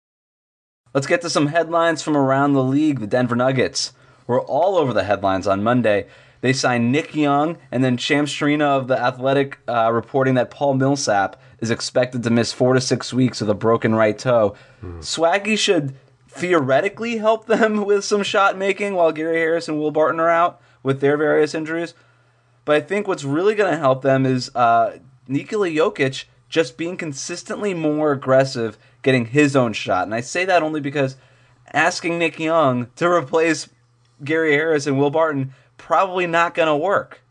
Let's 0.94 1.08
get 1.08 1.22
to 1.22 1.30
some 1.30 1.48
headlines 1.48 2.02
from 2.02 2.16
around 2.16 2.54
the 2.54 2.64
league. 2.64 3.00
The 3.00 3.08
Denver 3.08 3.36
Nuggets 3.36 3.94
were 4.28 4.42
all 4.42 4.78
over 4.78 4.94
the 4.94 5.04
headlines 5.04 5.48
on 5.48 5.64
Monday. 5.64 6.08
They 6.42 6.54
signed 6.54 6.92
Nick 6.92 7.16
Young, 7.16 7.58
and 7.72 7.84
then 7.84 7.96
Shams 7.96 8.32
Charania 8.32 8.78
of 8.78 8.88
The 8.88 9.00
Athletic 9.00 9.60
uh, 9.68 9.92
reporting 9.94 10.34
that 10.36 10.52
Paul 10.52 10.74
Millsap 10.74 11.42
is 11.60 11.72
expected 11.72 12.22
to 12.24 12.30
miss 12.30 12.52
four 12.52 12.74
to 12.74 12.82
six 12.82 13.14
weeks 13.14 13.40
with 13.40 13.50
a 13.50 13.56
broken 13.56 13.96
right 13.96 14.18
toe. 14.18 14.56
Swaggy 15.00 15.58
should 15.58 15.96
theoretically 16.28 17.18
help 17.18 17.46
them 17.46 17.86
with 17.86 18.04
some 18.04 18.24
shot 18.24 18.58
making 18.58 18.94
while 18.94 19.12
Gary 19.12 19.38
Harris 19.38 19.70
and 19.70 19.80
Will 19.80 19.92
Barton 19.92 20.20
are 20.20 20.30
out 20.30 20.62
with 20.84 21.00
their 21.00 21.16
various 21.16 21.56
injuries. 21.56 21.94
But 22.66 22.76
I 22.76 22.82
think 22.82 23.08
what's 23.08 23.24
really 23.24 23.56
going 23.56 23.72
to 23.72 23.80
help 23.80 24.02
them 24.02 24.26
is 24.26 24.54
uh, 24.54 24.98
Nikola 25.28 25.70
Jokic 25.70 26.26
just 26.54 26.78
being 26.78 26.96
consistently 26.96 27.74
more 27.74 28.12
aggressive, 28.12 28.78
getting 29.02 29.26
his 29.26 29.56
own 29.56 29.74
shot. 29.74 30.04
And 30.04 30.14
I 30.14 30.22
say 30.22 30.46
that 30.46 30.62
only 30.62 30.80
because 30.80 31.16
asking 31.74 32.20
Nick 32.20 32.40
Young 32.40 32.92
to 32.96 33.10
replace 33.10 33.70
Gary 34.24 34.54
Harris 34.54 34.86
and 34.86 35.00
Will 35.00 35.10
Barton 35.10 35.56
probably 35.80 36.28
not 36.28 36.54
going 36.54 36.68
to 36.68 36.76
work. 36.76 37.24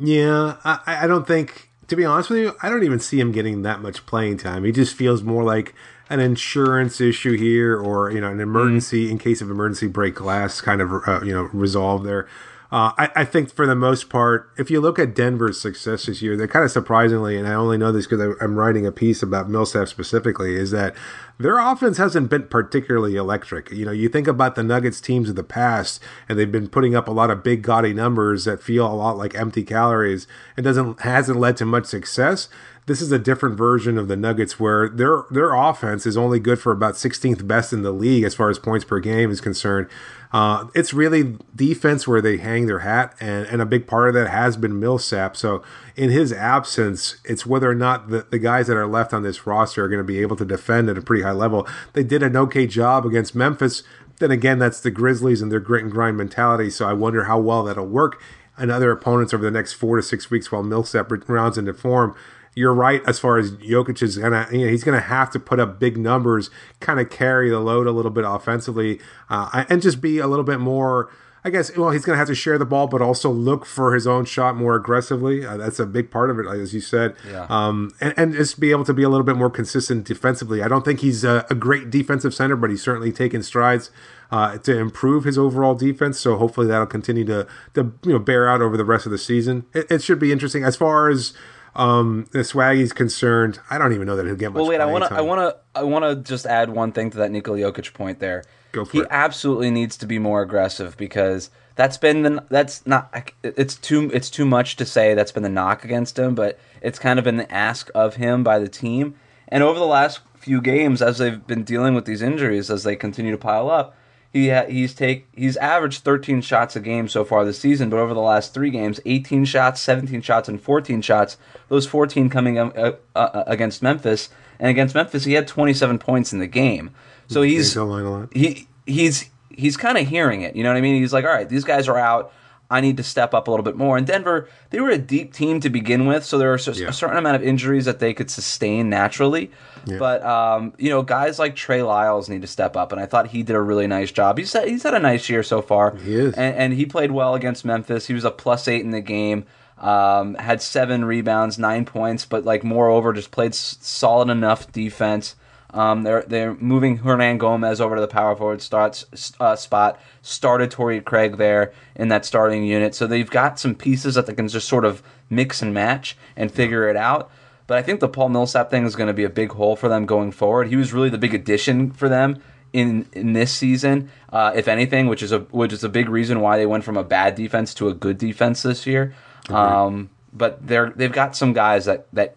Yeah, 0.00 0.56
I, 0.64 0.80
I 0.84 1.06
don't 1.06 1.28
think, 1.28 1.70
to 1.86 1.94
be 1.94 2.04
honest 2.04 2.28
with 2.28 2.40
you, 2.40 2.56
I 2.60 2.68
don't 2.68 2.82
even 2.82 2.98
see 2.98 3.20
him 3.20 3.30
getting 3.30 3.62
that 3.62 3.80
much 3.80 4.04
playing 4.04 4.38
time. 4.38 4.64
He 4.64 4.72
just 4.72 4.96
feels 4.96 5.22
more 5.22 5.44
like 5.44 5.72
an 6.10 6.18
insurance 6.18 7.00
issue 7.00 7.36
here 7.36 7.78
or, 7.78 8.10
you 8.10 8.20
know, 8.20 8.32
an 8.32 8.40
emergency 8.40 9.12
in 9.12 9.18
case 9.18 9.40
of 9.40 9.48
emergency 9.48 9.86
break 9.86 10.16
glass 10.16 10.60
kind 10.60 10.80
of, 10.80 10.90
uh, 11.06 11.20
you 11.22 11.32
know, 11.32 11.48
resolve 11.52 12.02
there. 12.02 12.26
Uh, 12.72 12.90
I, 12.98 13.10
I, 13.14 13.24
think 13.24 13.52
for 13.52 13.64
the 13.64 13.76
most 13.76 14.08
part, 14.08 14.50
if 14.58 14.72
you 14.72 14.80
look 14.80 14.98
at 14.98 15.14
Denver's 15.14 15.60
success 15.60 16.06
this 16.06 16.20
year, 16.20 16.36
they're 16.36 16.48
kind 16.48 16.64
of 16.64 16.70
surprisingly, 16.72 17.38
and 17.38 17.46
I 17.46 17.54
only 17.54 17.78
know 17.78 17.92
this 17.92 18.08
because 18.08 18.36
I'm 18.40 18.56
writing 18.56 18.84
a 18.84 18.90
piece 18.90 19.22
about 19.22 19.48
Millsap 19.48 19.86
specifically, 19.86 20.56
is 20.56 20.72
that 20.72 20.96
their 21.38 21.58
offense 21.58 21.98
hasn't 21.98 22.28
been 22.28 22.48
particularly 22.48 23.14
electric. 23.14 23.70
You 23.70 23.84
know, 23.84 23.92
you 23.92 24.08
think 24.08 24.26
about 24.26 24.56
the 24.56 24.64
Nuggets 24.64 25.00
teams 25.00 25.28
of 25.28 25.36
the 25.36 25.44
past, 25.44 26.02
and 26.28 26.36
they've 26.36 26.50
been 26.50 26.68
putting 26.68 26.96
up 26.96 27.06
a 27.06 27.12
lot 27.12 27.30
of 27.30 27.44
big 27.44 27.62
gaudy 27.62 27.94
numbers 27.94 28.46
that 28.46 28.60
feel 28.60 28.84
a 28.84 28.94
lot 28.94 29.16
like 29.16 29.36
empty 29.36 29.62
calories. 29.62 30.26
It 30.56 30.62
doesn't 30.62 31.02
hasn't 31.02 31.38
led 31.38 31.56
to 31.58 31.64
much 31.64 31.86
success 31.86 32.48
this 32.86 33.02
is 33.02 33.10
a 33.10 33.18
different 33.18 33.56
version 33.56 33.98
of 33.98 34.06
the 34.06 34.16
Nuggets 34.16 34.60
where 34.60 34.88
their 34.88 35.24
their 35.30 35.52
offense 35.52 36.06
is 36.06 36.16
only 36.16 36.38
good 36.38 36.58
for 36.60 36.70
about 36.70 36.94
16th 36.94 37.46
best 37.46 37.72
in 37.72 37.82
the 37.82 37.90
league 37.90 38.22
as 38.22 38.34
far 38.34 38.48
as 38.48 38.58
points 38.60 38.84
per 38.84 39.00
game 39.00 39.30
is 39.30 39.40
concerned. 39.40 39.88
Uh, 40.32 40.66
it's 40.74 40.92
really 40.92 41.36
defense 41.54 42.06
where 42.06 42.20
they 42.20 42.36
hang 42.36 42.66
their 42.66 42.80
hat, 42.80 43.14
and, 43.20 43.46
and 43.46 43.62
a 43.62 43.66
big 43.66 43.86
part 43.86 44.08
of 44.08 44.14
that 44.14 44.28
has 44.28 44.56
been 44.56 44.78
Millsap. 44.78 45.36
So 45.36 45.62
in 45.96 46.10
his 46.10 46.32
absence, 46.32 47.16
it's 47.24 47.46
whether 47.46 47.70
or 47.70 47.74
not 47.74 48.08
the, 48.08 48.26
the 48.30 48.38
guys 48.38 48.66
that 48.66 48.76
are 48.76 48.86
left 48.86 49.12
on 49.12 49.22
this 49.22 49.46
roster 49.46 49.84
are 49.84 49.88
going 49.88 50.00
to 50.00 50.04
be 50.04 50.20
able 50.20 50.36
to 50.36 50.44
defend 50.44 50.88
at 50.88 50.98
a 50.98 51.02
pretty 51.02 51.22
high 51.22 51.32
level. 51.32 51.66
They 51.92 52.04
did 52.04 52.22
an 52.22 52.36
okay 52.36 52.66
job 52.66 53.04
against 53.06 53.34
Memphis. 53.34 53.82
Then 54.18 54.30
again, 54.30 54.58
that's 54.58 54.80
the 54.80 54.90
Grizzlies 54.90 55.42
and 55.42 55.50
their 55.50 55.60
grit 55.60 55.82
and 55.82 55.92
grind 55.92 56.16
mentality. 56.16 56.70
So 56.70 56.88
I 56.88 56.92
wonder 56.92 57.24
how 57.24 57.38
well 57.38 57.64
that'll 57.64 57.86
work 57.86 58.20
and 58.58 58.70
other 58.70 58.90
opponents 58.90 59.34
over 59.34 59.44
the 59.44 59.50
next 59.50 59.74
four 59.74 59.96
to 59.96 60.02
six 60.02 60.30
weeks 60.30 60.50
while 60.50 60.62
Millsap 60.62 61.10
rounds 61.28 61.58
into 61.58 61.74
form 61.74 62.14
you're 62.56 62.74
right 62.74 63.02
as 63.06 63.20
far 63.20 63.38
as 63.38 63.52
Jokic 63.52 64.02
is 64.02 64.16
gonna 64.18 64.48
you 64.50 64.64
know, 64.64 64.68
he's 64.68 64.82
gonna 64.82 64.98
have 64.98 65.30
to 65.30 65.38
put 65.38 65.60
up 65.60 65.78
big 65.78 65.96
numbers, 65.96 66.50
kind 66.80 66.98
of 66.98 67.10
carry 67.10 67.50
the 67.50 67.60
load 67.60 67.86
a 67.86 67.92
little 67.92 68.10
bit 68.10 68.24
offensively, 68.26 68.98
uh, 69.28 69.64
and 69.68 69.80
just 69.80 70.00
be 70.00 70.18
a 70.18 70.26
little 70.26 70.44
bit 70.44 70.58
more. 70.58 71.12
I 71.44 71.50
guess 71.50 71.76
well 71.76 71.90
he's 71.90 72.04
gonna 72.04 72.18
have 72.18 72.26
to 72.28 72.34
share 72.34 72.58
the 72.58 72.64
ball, 72.64 72.88
but 72.88 73.02
also 73.02 73.30
look 73.30 73.66
for 73.66 73.94
his 73.94 74.06
own 74.06 74.24
shot 74.24 74.56
more 74.56 74.74
aggressively. 74.74 75.44
Uh, 75.44 75.58
that's 75.58 75.78
a 75.78 75.86
big 75.86 76.10
part 76.10 76.30
of 76.30 76.38
it, 76.40 76.46
as 76.46 76.74
you 76.74 76.80
said. 76.80 77.14
Yeah. 77.30 77.46
Um, 77.48 77.92
and, 78.00 78.14
and 78.16 78.32
just 78.32 78.58
be 78.58 78.70
able 78.70 78.84
to 78.86 78.94
be 78.94 79.04
a 79.04 79.08
little 79.08 79.24
bit 79.24 79.36
more 79.36 79.50
consistent 79.50 80.06
defensively. 80.06 80.62
I 80.62 80.66
don't 80.66 80.84
think 80.84 81.00
he's 81.00 81.24
a, 81.24 81.46
a 81.50 81.54
great 81.54 81.90
defensive 81.90 82.34
center, 82.34 82.56
but 82.56 82.70
he's 82.70 82.82
certainly 82.82 83.12
taken 83.12 83.42
strides. 83.42 83.90
Uh, 84.28 84.58
to 84.58 84.76
improve 84.76 85.22
his 85.22 85.38
overall 85.38 85.76
defense. 85.76 86.18
So 86.18 86.36
hopefully 86.36 86.66
that'll 86.66 86.86
continue 86.86 87.24
to 87.26 87.46
to 87.74 87.92
you 88.02 88.14
know 88.14 88.18
bear 88.18 88.48
out 88.48 88.60
over 88.60 88.76
the 88.76 88.84
rest 88.84 89.06
of 89.06 89.12
the 89.12 89.18
season. 89.18 89.66
It, 89.72 89.88
it 89.88 90.02
should 90.02 90.18
be 90.18 90.32
interesting 90.32 90.64
as 90.64 90.74
far 90.74 91.08
as 91.08 91.32
um, 91.76 92.26
the 92.32 92.38
Swaggy's 92.38 92.92
concerned, 92.92 93.60
I 93.70 93.78
don't 93.78 93.92
even 93.92 94.06
know 94.06 94.16
that 94.16 94.26
he'll 94.26 94.34
get 94.34 94.52
much. 94.52 94.60
Well, 94.60 94.68
wait, 94.68 94.80
I 94.80 94.86
want 94.86 95.04
to, 95.04 95.14
I 95.14 95.20
want 95.20 95.40
to, 95.40 95.78
I 95.78 95.82
want 95.82 96.04
to 96.04 96.16
just 96.28 96.46
add 96.46 96.70
one 96.70 96.90
thing 96.92 97.10
to 97.10 97.18
that 97.18 97.30
Nikola 97.30 97.58
Jokic 97.58 97.92
point 97.92 98.18
there. 98.18 98.44
Go 98.72 98.84
for 98.84 98.92
he 98.92 98.98
it. 99.00 99.08
absolutely 99.10 99.70
needs 99.70 99.96
to 99.98 100.06
be 100.06 100.18
more 100.18 100.42
aggressive 100.42 100.96
because 100.96 101.50
that's 101.76 101.98
been 101.98 102.22
the 102.22 102.44
that's 102.48 102.86
not 102.86 103.14
it's 103.42 103.74
too 103.74 104.10
it's 104.12 104.30
too 104.30 104.46
much 104.46 104.76
to 104.76 104.86
say 104.86 105.14
that's 105.14 105.32
been 105.32 105.42
the 105.42 105.48
knock 105.48 105.84
against 105.84 106.18
him, 106.18 106.34
but 106.34 106.58
it's 106.80 106.98
kind 106.98 107.18
of 107.18 107.24
been 107.24 107.36
the 107.36 107.52
ask 107.52 107.90
of 107.94 108.16
him 108.16 108.42
by 108.42 108.58
the 108.58 108.68
team. 108.68 109.14
And 109.48 109.62
over 109.62 109.78
the 109.78 109.86
last 109.86 110.20
few 110.38 110.60
games, 110.60 111.02
as 111.02 111.18
they've 111.18 111.46
been 111.46 111.62
dealing 111.62 111.94
with 111.94 112.06
these 112.06 112.22
injuries, 112.22 112.70
as 112.70 112.82
they 112.82 112.96
continue 112.96 113.32
to 113.32 113.38
pile 113.38 113.70
up, 113.70 113.94
he 114.36 114.48
ha- 114.50 114.66
he's 114.68 114.94
take 114.94 115.26
he's 115.32 115.56
averaged 115.56 116.02
13 116.04 116.40
shots 116.42 116.76
a 116.76 116.80
game 116.80 117.08
so 117.08 117.24
far 117.24 117.44
this 117.44 117.58
season, 117.58 117.88
but 117.90 117.98
over 117.98 118.12
the 118.14 118.20
last 118.20 118.52
three 118.52 118.70
games, 118.70 119.00
18 119.06 119.44
shots, 119.44 119.80
17 119.80 120.20
shots, 120.20 120.48
and 120.48 120.60
14 120.60 121.00
shots. 121.00 121.36
Those 121.68 121.86
14 121.86 122.28
coming 122.28 122.58
uh, 122.58 122.92
uh, 123.14 123.44
against 123.46 123.82
Memphis, 123.82 124.28
and 124.58 124.68
against 124.70 124.94
Memphis, 124.94 125.24
he 125.24 125.32
had 125.32 125.48
27 125.48 125.98
points 125.98 126.32
in 126.32 126.38
the 126.38 126.46
game. 126.46 126.90
So 127.28 127.42
he's 127.42 127.72
He's 127.72 127.76
line 127.76 128.04
a 128.04 128.10
lot. 128.10 128.28
he 128.32 128.68
he's 128.86 129.30
he's 129.50 129.76
kind 129.76 129.98
of 129.98 130.06
hearing 130.06 130.42
it. 130.42 130.54
You 130.54 130.62
know 130.62 130.70
what 130.70 130.76
I 130.76 130.82
mean? 130.82 131.00
He's 131.00 131.12
like, 131.12 131.24
all 131.24 131.32
right, 131.32 131.48
these 131.48 131.64
guys 131.64 131.88
are 131.88 131.98
out. 131.98 132.32
I 132.70 132.80
need 132.80 132.96
to 132.96 133.02
step 133.04 133.32
up 133.32 133.46
a 133.46 133.50
little 133.50 133.62
bit 133.64 133.76
more. 133.76 133.96
And 133.96 134.06
Denver, 134.06 134.48
they 134.70 134.80
were 134.80 134.90
a 134.90 134.98
deep 134.98 135.32
team 135.32 135.60
to 135.60 135.70
begin 135.70 136.06
with, 136.06 136.24
so 136.24 136.36
there 136.36 136.52
are 136.52 136.58
Yeah. 136.72 136.88
a 136.88 136.92
certain 136.92 137.16
amount 137.16 137.36
of 137.36 137.42
injuries 137.44 137.84
that 137.84 138.00
they 138.00 138.12
could 138.12 138.30
sustain 138.30 138.90
naturally. 138.90 139.50
But 139.86 140.24
um, 140.24 140.72
you 140.78 140.90
know, 140.90 141.02
guys 141.02 141.38
like 141.38 141.54
Trey 141.54 141.82
Lyles 141.82 142.28
need 142.28 142.42
to 142.42 142.48
step 142.48 142.76
up, 142.76 142.90
and 142.90 143.00
I 143.00 143.06
thought 143.06 143.28
he 143.28 143.44
did 143.44 143.54
a 143.54 143.60
really 143.60 143.86
nice 143.86 144.10
job. 144.10 144.36
He's 144.38 144.52
had, 144.52 144.66
he's 144.66 144.82
had 144.82 144.94
a 144.94 144.98
nice 144.98 145.28
year 145.28 145.44
so 145.44 145.62
far. 145.62 145.94
He 145.96 146.14
is. 146.16 146.34
and, 146.34 146.56
and 146.56 146.72
he 146.74 146.86
played 146.86 147.12
well 147.12 147.34
against 147.36 147.64
Memphis. 147.64 148.06
He 148.08 148.14
was 148.14 148.24
a 148.24 148.32
plus 148.32 148.66
eight 148.66 148.80
in 148.82 148.90
the 148.90 149.00
game. 149.00 149.44
Um, 149.78 150.34
had 150.36 150.60
seven 150.62 151.04
rebounds, 151.04 151.58
nine 151.58 151.84
points, 151.84 152.24
but 152.24 152.44
like 152.44 152.64
moreover, 152.64 153.12
just 153.12 153.30
played 153.30 153.54
solid 153.54 154.30
enough 154.30 154.72
defense. 154.72 155.36
Um, 155.74 156.02
they're 156.02 156.22
they're 156.22 156.54
moving 156.54 156.98
Hernangomez 156.98 157.80
over 157.80 157.96
to 157.96 158.00
the 158.00 158.08
power 158.08 158.34
forward 158.36 158.62
starts, 158.62 159.32
uh, 159.40 159.56
spot. 159.56 160.00
Started 160.22 160.70
Torrey 160.70 161.00
Craig 161.00 161.36
there 161.36 161.72
in 161.94 162.08
that 162.08 162.24
starting 162.24 162.64
unit, 162.64 162.94
so 162.94 163.06
they've 163.06 163.28
got 163.28 163.58
some 163.58 163.74
pieces 163.74 164.14
that 164.14 164.26
they 164.26 164.34
can 164.34 164.48
just 164.48 164.68
sort 164.68 164.84
of 164.84 165.02
mix 165.28 165.62
and 165.62 165.74
match 165.74 166.16
and 166.36 166.50
figure 166.50 166.88
it 166.88 166.96
out. 166.96 167.30
But 167.66 167.78
I 167.78 167.82
think 167.82 168.00
the 168.00 168.08
Paul 168.08 168.28
Millsap 168.28 168.70
thing 168.70 168.86
is 168.86 168.94
going 168.94 169.08
to 169.08 169.14
be 169.14 169.24
a 169.24 169.28
big 169.28 169.52
hole 169.52 169.76
for 169.76 169.88
them 169.88 170.06
going 170.06 170.30
forward. 170.30 170.68
He 170.68 170.76
was 170.76 170.92
really 170.92 171.10
the 171.10 171.18
big 171.18 171.34
addition 171.34 171.90
for 171.90 172.08
them 172.08 172.40
in 172.72 173.06
in 173.12 173.32
this 173.32 173.52
season, 173.52 174.10
uh, 174.32 174.52
if 174.54 174.68
anything, 174.68 175.08
which 175.08 175.22
is 175.22 175.32
a 175.32 175.40
which 175.40 175.72
is 175.72 175.82
a 175.82 175.88
big 175.88 176.08
reason 176.08 176.40
why 176.40 176.56
they 176.58 176.66
went 176.66 176.84
from 176.84 176.96
a 176.96 177.04
bad 177.04 177.34
defense 177.34 177.74
to 177.74 177.88
a 177.88 177.94
good 177.94 178.18
defense 178.18 178.62
this 178.62 178.86
year. 178.86 179.14
Um, 179.48 180.10
but 180.32 180.66
they're 180.66 180.90
they've 180.90 181.12
got 181.12 181.36
some 181.36 181.52
guys 181.52 181.86
that 181.86 182.06
that 182.12 182.36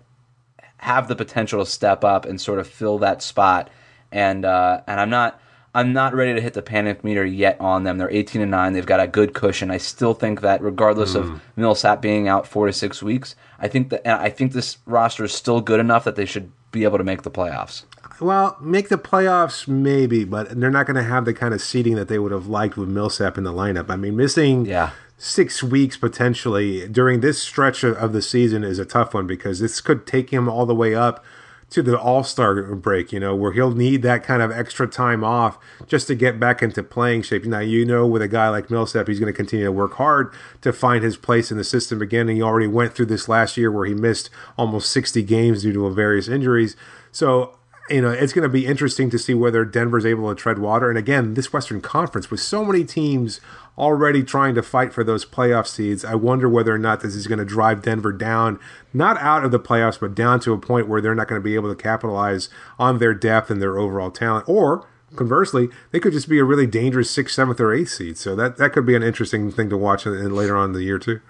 have 0.80 1.08
the 1.08 1.16
potential 1.16 1.64
to 1.64 1.70
step 1.70 2.04
up 2.04 2.26
and 2.26 2.40
sort 2.40 2.60
of 2.60 2.68
fill 2.68 2.98
that 3.00 3.22
spot. 3.22 3.70
And 4.12 4.46
uh, 4.46 4.82
and 4.88 5.00
I'm 5.00 5.10
not 5.10 5.40
I'm 5.74 5.94
not 5.94 6.16
ready 6.16 6.34
to 6.34 6.42
hit 6.42 6.54
the 6.54 6.62
panic 6.62 7.04
meter 7.04 7.24
yet 7.24 7.60
on 7.60 7.84
them. 7.84 7.98
They're 8.00 8.12
18 8.12 8.42
and 8.42 8.50
nine. 8.50 8.74
They've 8.74 8.86
got 8.86 9.00
a 9.00 9.08
good 9.08 9.34
cushion. 9.34 9.70
I 9.70 9.78
still 9.78 10.14
think 10.14 10.42
that 10.42 10.62
regardless 10.62 11.14
of 11.16 11.42
Millsap 11.56 12.02
being 12.02 12.28
out 12.28 12.48
four 12.48 12.66
to 12.66 12.74
six 12.74 13.04
weeks, 13.04 13.36
I 13.60 13.68
think 13.68 13.90
that 13.90 14.06
and 14.06 14.20
I 14.20 14.30
think 14.30 14.54
this 14.54 14.78
roster 14.86 15.26
is 15.26 15.34
still 15.34 15.62
good 15.62 15.80
enough 15.80 16.06
that 16.06 16.16
they 16.16 16.26
should 16.26 16.52
be 16.72 16.84
able 16.84 16.98
to 16.98 17.04
make 17.04 17.22
the 17.22 17.32
playoffs. 17.32 17.84
Well, 18.20 18.58
make 18.60 18.90
the 18.90 18.98
playoffs 18.98 19.68
maybe, 19.68 20.26
but 20.26 20.60
they're 20.60 20.70
not 20.70 20.86
going 20.88 20.98
to 20.98 21.04
have 21.04 21.24
the 21.26 21.34
kind 21.34 21.54
of 21.54 21.62
seating 21.62 21.96
that 21.96 22.10
they 22.10 22.20
would 22.20 22.32
have 22.34 22.48
liked 22.48 22.76
with 22.76 22.90
Millsap 22.90 23.38
in 23.38 23.44
the 23.44 23.54
lineup. 23.54 23.90
I 23.90 23.96
mean, 23.96 24.18
missing 24.18 24.66
Yeah. 24.66 24.92
Six 25.20 25.62
weeks 25.62 25.98
potentially 25.98 26.88
during 26.88 27.20
this 27.20 27.44
stretch 27.44 27.84
of, 27.84 28.14
the 28.14 28.22
season 28.22 28.64
is 28.64 28.80
a 28.80 28.86
tough 28.86 29.14
one 29.14 29.28
because 29.28 29.60
this 29.60 29.82
could 29.82 30.08
take 30.08 30.32
him 30.32 30.48
all 30.48 30.66
the 30.66 30.74
way 30.74 30.96
up 30.96 31.24
to 31.70 31.84
the 31.84 32.00
All 32.00 32.24
Star 32.24 32.64
break. 32.74 33.12
You 33.12 33.20
know, 33.20 33.36
where 33.36 33.52
he'll 33.52 33.76
need 33.76 34.02
that 34.02 34.24
kind 34.24 34.42
of 34.42 34.50
extra 34.50 34.88
time 34.88 35.24
off 35.24 35.60
just 35.88 36.08
to 36.08 36.16
get 36.16 36.40
back 36.40 36.64
into 36.64 36.82
playing 36.82 37.24
shape. 37.24 37.46
Now, 37.46 37.60
you 37.60 37.86
know, 37.86 38.08
with 38.08 38.22
a 38.22 38.28
guy 38.28 38.50
like 38.50 38.72
Millsap, 38.72 39.08
he's 39.08 39.20
going 39.20 39.32
to 39.32 39.38
continue 39.38 39.66
to 39.66 39.72
work 39.72 39.96
hard 39.96 40.34
to 40.62 40.72
find 40.72 41.04
his 41.04 41.18
place 41.18 41.52
in 41.52 41.58
the 41.58 41.64
system 41.66 42.02
again. 42.02 42.30
And 42.30 42.38
he 42.38 42.42
already 42.42 42.68
went 42.68 42.96
through 42.96 43.08
this 43.08 43.28
last 43.28 43.58
year 43.58 43.72
where 43.72 43.86
he 43.86 43.94
missed 43.94 44.30
almost 44.58 44.90
60 44.92 45.22
games 45.24 45.64
due 45.64 45.74
to 45.74 45.90
various 45.92 46.30
injuries. 46.30 46.78
So 47.12 47.59
you 47.90 48.02
know, 48.02 48.10
it's 48.10 48.34
going 48.34 48.44
to 48.44 48.50
be 48.50 48.66
interesting 48.66 49.10
to 49.10 49.20
see 49.20 49.34
whether 49.34 49.66
Denver's 49.66 50.06
able 50.06 50.30
to 50.30 50.36
tread 50.36 50.60
water. 50.60 50.90
And 50.90 50.98
again, 50.98 51.34
this 51.34 51.52
Western 51.52 51.82
Conference 51.82 52.30
with 52.30 52.40
so 52.40 52.64
many 52.64 52.84
teams 52.84 53.42
already 53.78 54.24
trying 54.24 54.56
to 54.56 54.62
fight 54.62 54.94
for 54.94 55.04
those 55.04 55.26
playoff 55.26 55.68
seeds, 55.68 56.04
I 56.04 56.16
wonder 56.16 56.50
whether 56.50 56.74
or 56.74 56.78
not 56.78 57.02
this 57.02 57.16
is 57.16 57.28
going 57.28 57.40
to 57.40 57.46
drive 57.46 57.82
Denver 57.82 58.12
down, 58.12 58.60
not 58.94 59.18
out 59.18 59.46
of 59.46 59.52
the 59.52 59.60
playoffs, 59.60 60.00
but 60.00 60.16
down 60.16 60.40
to 60.42 60.54
a 60.54 60.58
point 60.58 60.88
where 60.88 61.02
they're 61.02 61.16
not 61.16 61.28
going 61.28 61.40
to 61.40 61.44
be 61.44 61.56
able 61.56 61.74
to 61.74 61.82
capitalize 61.82 62.50
on 62.78 63.00
their 63.00 63.14
depth 63.14 63.50
and 63.50 63.62
their 63.62 63.78
overall 63.78 64.12
talent. 64.12 64.48
Or 64.48 64.88
conversely, 65.16 65.70
they 65.92 66.00
could 66.00 66.14
just 66.14 66.30
be 66.30 66.40
a 66.40 66.44
really 66.44 66.68
dangerous 66.68 67.10
sixth, 67.10 67.36
seventh, 67.36 67.60
or 67.60 67.74
eighth 67.74 67.90
seed. 67.90 68.18
So 68.18 68.36
that, 68.36 68.58
that 68.58 68.74
could 68.74 68.86
be 68.86 68.96
an 68.96 69.04
interesting 69.04 69.52
thing 69.52 69.70
to 69.70 69.78
watch 69.78 70.06
in, 70.06 70.14
in 70.14 70.36
later 70.36 70.56
on 70.58 70.70
in 70.70 70.74
the 70.74 70.84
year, 70.84 71.00
too. 71.00 71.22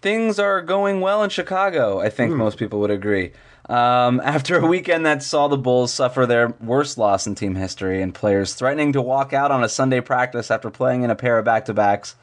Things 0.00 0.38
are 0.38 0.62
going 0.62 1.00
well 1.00 1.22
in 1.22 1.30
Chicago, 1.30 2.00
I 2.00 2.08
think 2.08 2.34
most 2.34 2.58
people 2.58 2.80
would 2.80 2.90
agree. 2.90 3.32
Um, 3.68 4.20
after 4.24 4.58
a 4.58 4.66
weekend 4.66 5.04
that 5.04 5.22
saw 5.22 5.46
the 5.46 5.58
Bulls 5.58 5.92
suffer 5.92 6.26
their 6.26 6.54
worst 6.60 6.96
loss 6.96 7.26
in 7.26 7.34
team 7.34 7.54
history 7.54 8.00
and 8.00 8.14
players 8.14 8.54
threatening 8.54 8.92
to 8.94 9.02
walk 9.02 9.32
out 9.32 9.50
on 9.50 9.62
a 9.62 9.68
Sunday 9.68 10.00
practice 10.00 10.50
after 10.50 10.70
playing 10.70 11.02
in 11.02 11.10
a 11.10 11.14
pair 11.14 11.38
of 11.38 11.44
back 11.44 11.66
to 11.66 11.74
backs, 11.74 12.16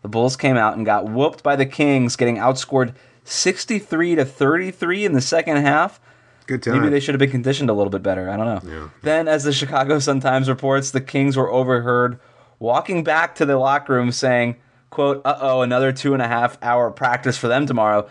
the 0.00 0.08
Bulls 0.08 0.36
came 0.36 0.56
out 0.56 0.76
and 0.76 0.86
got 0.86 1.08
whooped 1.08 1.42
by 1.42 1.54
the 1.54 1.66
Kings, 1.66 2.16
getting 2.16 2.36
outscored 2.36 2.94
63 3.24 4.16
to 4.16 4.24
33 4.24 5.04
in 5.04 5.12
the 5.12 5.20
second 5.20 5.58
half. 5.58 6.00
Good 6.46 6.62
time. 6.62 6.78
Maybe 6.78 6.88
they 6.88 6.98
should 6.98 7.14
have 7.14 7.20
been 7.20 7.30
conditioned 7.30 7.70
a 7.70 7.72
little 7.72 7.90
bit 7.90 8.02
better. 8.02 8.28
I 8.28 8.36
don't 8.36 8.46
know. 8.46 8.72
Yeah. 8.72 8.88
Then, 9.02 9.28
as 9.28 9.44
the 9.44 9.52
Chicago 9.52 9.98
Sun 9.98 10.20
Times 10.20 10.48
reports, 10.48 10.90
the 10.90 11.00
Kings 11.00 11.36
were 11.36 11.50
overheard 11.50 12.18
walking 12.58 13.04
back 13.04 13.34
to 13.36 13.46
the 13.46 13.56
locker 13.58 13.94
room 13.94 14.10
saying, 14.10 14.56
quote, 14.92 15.22
uh 15.24 15.38
oh, 15.40 15.62
another 15.62 15.90
two 15.90 16.12
and 16.12 16.22
a 16.22 16.28
half 16.28 16.56
hour 16.62 16.90
practice 16.92 17.36
for 17.36 17.48
them 17.48 17.66
tomorrow. 17.66 18.08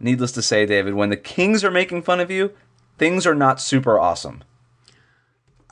Needless 0.00 0.32
to 0.32 0.42
say, 0.42 0.66
David, 0.66 0.94
when 0.94 1.10
the 1.10 1.16
Kings 1.16 1.62
are 1.62 1.70
making 1.70 2.02
fun 2.02 2.18
of 2.18 2.30
you, 2.30 2.52
things 2.98 3.24
are 3.24 3.34
not 3.36 3.60
super 3.60 4.00
awesome. 4.00 4.42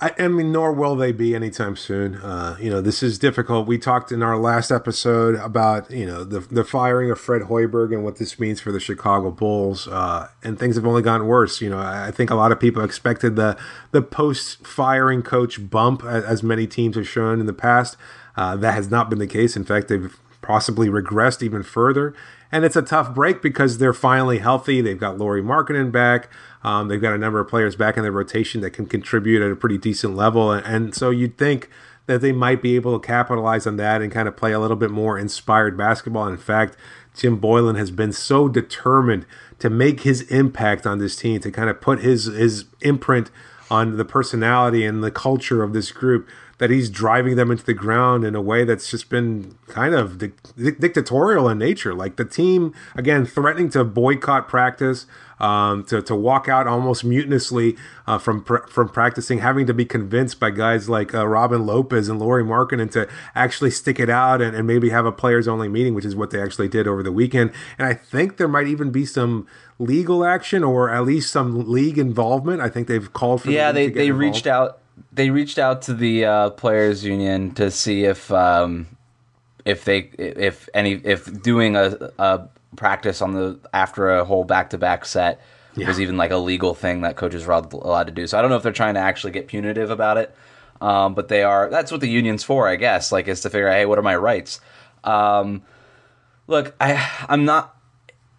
I, 0.01 0.13
I 0.19 0.29
mean, 0.29 0.51
nor 0.53 0.73
will 0.73 0.97
they 0.97 1.13
be 1.13 1.35
anytime 1.35 1.77
soon. 1.77 2.17
Uh, 2.17 2.57
you 2.61 2.71
know, 2.71 2.81
this 2.81 3.03
is 3.03 3.19
difficult. 3.19 3.67
We 3.67 3.77
talked 3.77 4.13
in 4.13 4.23
our 4.23 4.39
last 4.39 4.71
episode 4.71 5.35
about 5.35 5.91
you 5.91 6.07
know 6.07 6.25
the 6.25 6.41
the 6.41 6.65
firing 6.65 7.11
of 7.11 7.19
Fred 7.19 7.43
Hoiberg 7.43 7.93
and 7.93 8.05
what 8.05 8.17
this 8.17 8.39
means 8.39 8.61
for 8.61 8.71
the 8.71 8.81
Chicago 8.81 9.31
Bulls, 9.31 9.89
uh, 9.89 10.29
and 10.43 10.59
things 10.59 10.77
have 10.77 10.87
only 10.87 11.03
gotten 11.03 11.27
worse. 11.27 11.61
You 11.61 11.71
know, 11.71 11.79
I, 11.79 12.09
I 12.09 12.11
think 12.11 12.31
a 12.31 12.35
lot 12.35 12.53
of 12.53 12.61
people 12.61 12.85
expected 12.85 13.37
the 13.37 13.59
the 13.91 14.03
post 14.03 14.67
firing 14.67 15.23
coach 15.23 15.71
bump, 15.71 16.05
as, 16.05 16.25
as 16.25 16.43
many 16.43 16.67
teams 16.67 16.97
have 16.97 17.09
shown 17.09 17.41
in 17.41 17.47
the 17.47 17.53
past. 17.53 17.97
Uh, 18.37 18.57
that 18.57 18.75
has 18.75 18.91
not 18.91 19.11
been 19.11 19.19
the 19.19 19.27
case. 19.27 19.57
In 19.57 19.65
fact, 19.65 19.89
they've 19.89 20.17
possibly 20.43 20.89
regressed 20.89 21.43
even 21.43 21.63
further. 21.63 22.15
And 22.53 22.65
it's 22.65 22.77
a 22.77 22.83
tough 22.83 23.15
break 23.15 23.43
because 23.43 23.79
they're 23.79 23.93
finally 23.93 24.39
healthy. 24.39 24.81
They've 24.81 24.99
got 24.99 25.19
Lauri 25.19 25.43
Markkanen 25.43 25.93
back. 25.93 26.29
Um, 26.65 26.89
they've 26.89 27.01
got 27.01 27.15
a 27.15 27.19
number 27.19 27.39
of 27.41 27.49
players 27.49 27.77
back 27.77 27.97
in 27.97 28.03
their 28.03 28.13
rotation 28.13 28.61
that 28.63 28.71
can 28.71 28.87
contribute 28.87 29.43
at 29.43 29.53
a 29.53 29.57
pretty 29.57 29.79
decent 29.79 30.17
level. 30.17 30.51
And, 30.51 30.67
and 30.67 30.95
so 30.95 31.11
you'd 31.11 31.39
think 31.39 31.71
that 32.07 32.21
they 32.21 32.33
might 32.33 32.61
be 32.61 32.75
able 32.75 32.99
to 32.99 33.07
capitalize 33.07 33.67
on 33.67 33.77
that 33.77 34.03
and 34.03 34.11
kind 34.11 34.27
of 34.27 34.37
play 34.37 34.53
a 34.53 34.59
little 34.59 34.77
bit 34.77 34.91
more 34.91 35.17
inspired 35.17 35.77
basketball. 35.79 36.25
And 36.25 36.33
In 36.33 36.43
fact, 36.43 36.77
Jim 37.15 37.41
Boylen 37.41 37.77
has 37.77 37.91
been 37.91 38.13
so 38.13 38.49
determined 38.49 39.27
to 39.61 39.71
make 39.71 40.01
his 40.01 40.23
impact 40.23 40.87
on 40.87 40.99
this 40.99 41.15
team, 41.15 41.41
to 41.41 41.51
kind 41.51 41.71
of 41.71 41.81
put 41.81 42.01
his 42.01 42.25
his 42.25 42.65
imprint 42.81 43.31
on 43.71 43.97
the 43.97 44.05
personality 44.05 44.85
and 44.85 45.05
the 45.05 45.11
culture 45.11 45.63
of 45.63 45.73
this 45.73 45.93
group 45.93 46.29
that 46.61 46.69
he's 46.69 46.91
driving 46.91 47.37
them 47.37 47.51
into 47.51 47.65
the 47.65 47.73
ground 47.73 48.23
in 48.23 48.35
a 48.35 48.41
way 48.41 48.65
that's 48.65 48.91
just 48.91 49.09
been 49.09 49.57
kind 49.67 49.95
of 49.95 50.19
di- 50.19 50.33
dictatorial 50.79 51.49
in 51.49 51.57
nature. 51.57 51.95
Like 51.95 52.17
the 52.17 52.25
team, 52.27 52.75
again, 52.95 53.25
threatening 53.25 53.71
to 53.71 53.83
boycott 53.83 54.47
practice, 54.47 55.07
um, 55.39 55.85
to, 55.85 56.03
to 56.03 56.15
walk 56.15 56.49
out 56.49 56.67
almost 56.67 57.03
mutinously 57.03 57.79
uh, 58.07 58.19
from 58.19 58.45
pr- 58.45 58.67
from 58.69 58.91
practicing, 58.91 59.39
having 59.39 59.67
to 59.69 59.73
be 59.73 59.87
convinced 59.87 60.39
by 60.39 60.51
guys 60.51 60.87
like 60.87 61.15
uh, 61.15 61.27
Robin 61.27 61.65
Lopez 61.65 62.11
and 62.11 62.21
Lauri 62.21 62.45
Markkanen 62.45 62.91
to 62.91 63.09
actually 63.35 63.71
stick 63.71 63.99
it 63.99 64.11
out 64.11 64.43
and, 64.43 64.55
and 64.55 64.67
maybe 64.67 64.91
have 64.91 65.07
a 65.07 65.13
players 65.13 65.49
only 65.49 65.67
meeting, 65.67 65.95
which 65.95 66.05
is 66.05 66.15
what 66.15 66.29
they 66.29 66.43
actually 66.43 66.69
did 66.69 66.87
over 66.87 67.03
the 67.03 67.11
weekend. 67.11 67.53
And 67.79 67.89
I 67.89 67.95
think 67.95 68.37
there 68.37 68.49
might 68.49 68.67
even 68.67 68.91
be 68.91 69.07
some 69.07 69.47
legal 69.79 70.27
action 70.27 70.63
or 70.63 70.91
at 70.91 71.07
least 71.07 71.33
some 71.33 71.71
league 71.71 71.97
involvement. 71.97 72.61
I 72.61 72.69
think 72.69 72.87
they've 72.87 73.11
called 73.11 73.41
for. 73.41 73.51
Yeah, 73.51 73.73
the 73.73 73.87
they, 73.87 73.89
they 73.89 74.07
involved. 74.09 74.21
reached 74.21 74.47
out. 74.47 74.80
They 75.13 75.31
reached 75.31 75.59
out 75.59 75.83
to 75.83 75.95
the 75.95 76.25
uh, 76.25 76.51
players' 76.51 77.05
union 77.05 77.53
to 77.55 77.71
see 77.71 78.05
if 78.05 78.31
um, 78.33 78.87
if 79.65 79.85
they 79.85 80.11
if 80.19 80.69
any 80.75 80.93
if 80.93 81.43
doing 81.43 81.77
a, 81.77 82.13
a 82.19 82.49
practice 82.77 83.21
on 83.21 83.33
the 83.33 83.59
after 83.75 84.11
a 84.11 84.25
whole 84.25 84.45
back 84.45 84.71
to 84.71 84.79
back 84.79 85.05
set 85.05 85.41
was 85.87 86.01
even 86.01 86.17
like 86.17 86.31
a 86.31 86.37
legal 86.37 86.75
thing 86.75 87.03
that 87.03 87.17
coaches 87.17 87.47
were 87.47 87.53
allowed 87.53 88.07
to 88.07 88.13
do. 88.13 88.27
So 88.27 88.39
I 88.39 88.43
don't 88.43 88.51
know 88.51 88.57
if 88.57 88.63
they're 88.63 88.73
trying 88.73 88.95
to 88.95 89.01
actually 89.01 89.33
get 89.33 89.47
punitive 89.47 89.91
about 89.91 90.19
it, 90.19 90.35
um, 90.81 91.15
but 91.15 91.29
they 91.29 91.43
are. 91.43 91.71
That's 91.71 91.93
what 91.93 92.01
the 92.01 92.09
union's 92.09 92.45
for, 92.45 92.69
I 92.69 92.77
guess. 92.77 93.13
Like 93.13 93.29
is 93.29 93.41
to 93.43 93.51
figure 93.51 93.69
out, 93.69 93.75
hey, 93.75 93.87
what 93.87 93.99
are 93.99 94.03
my 94.03 94.17
rights? 94.17 94.61
Um, 95.05 95.63
look, 96.47 96.75
I 96.81 97.09
I'm 97.29 97.45
not 97.45 97.77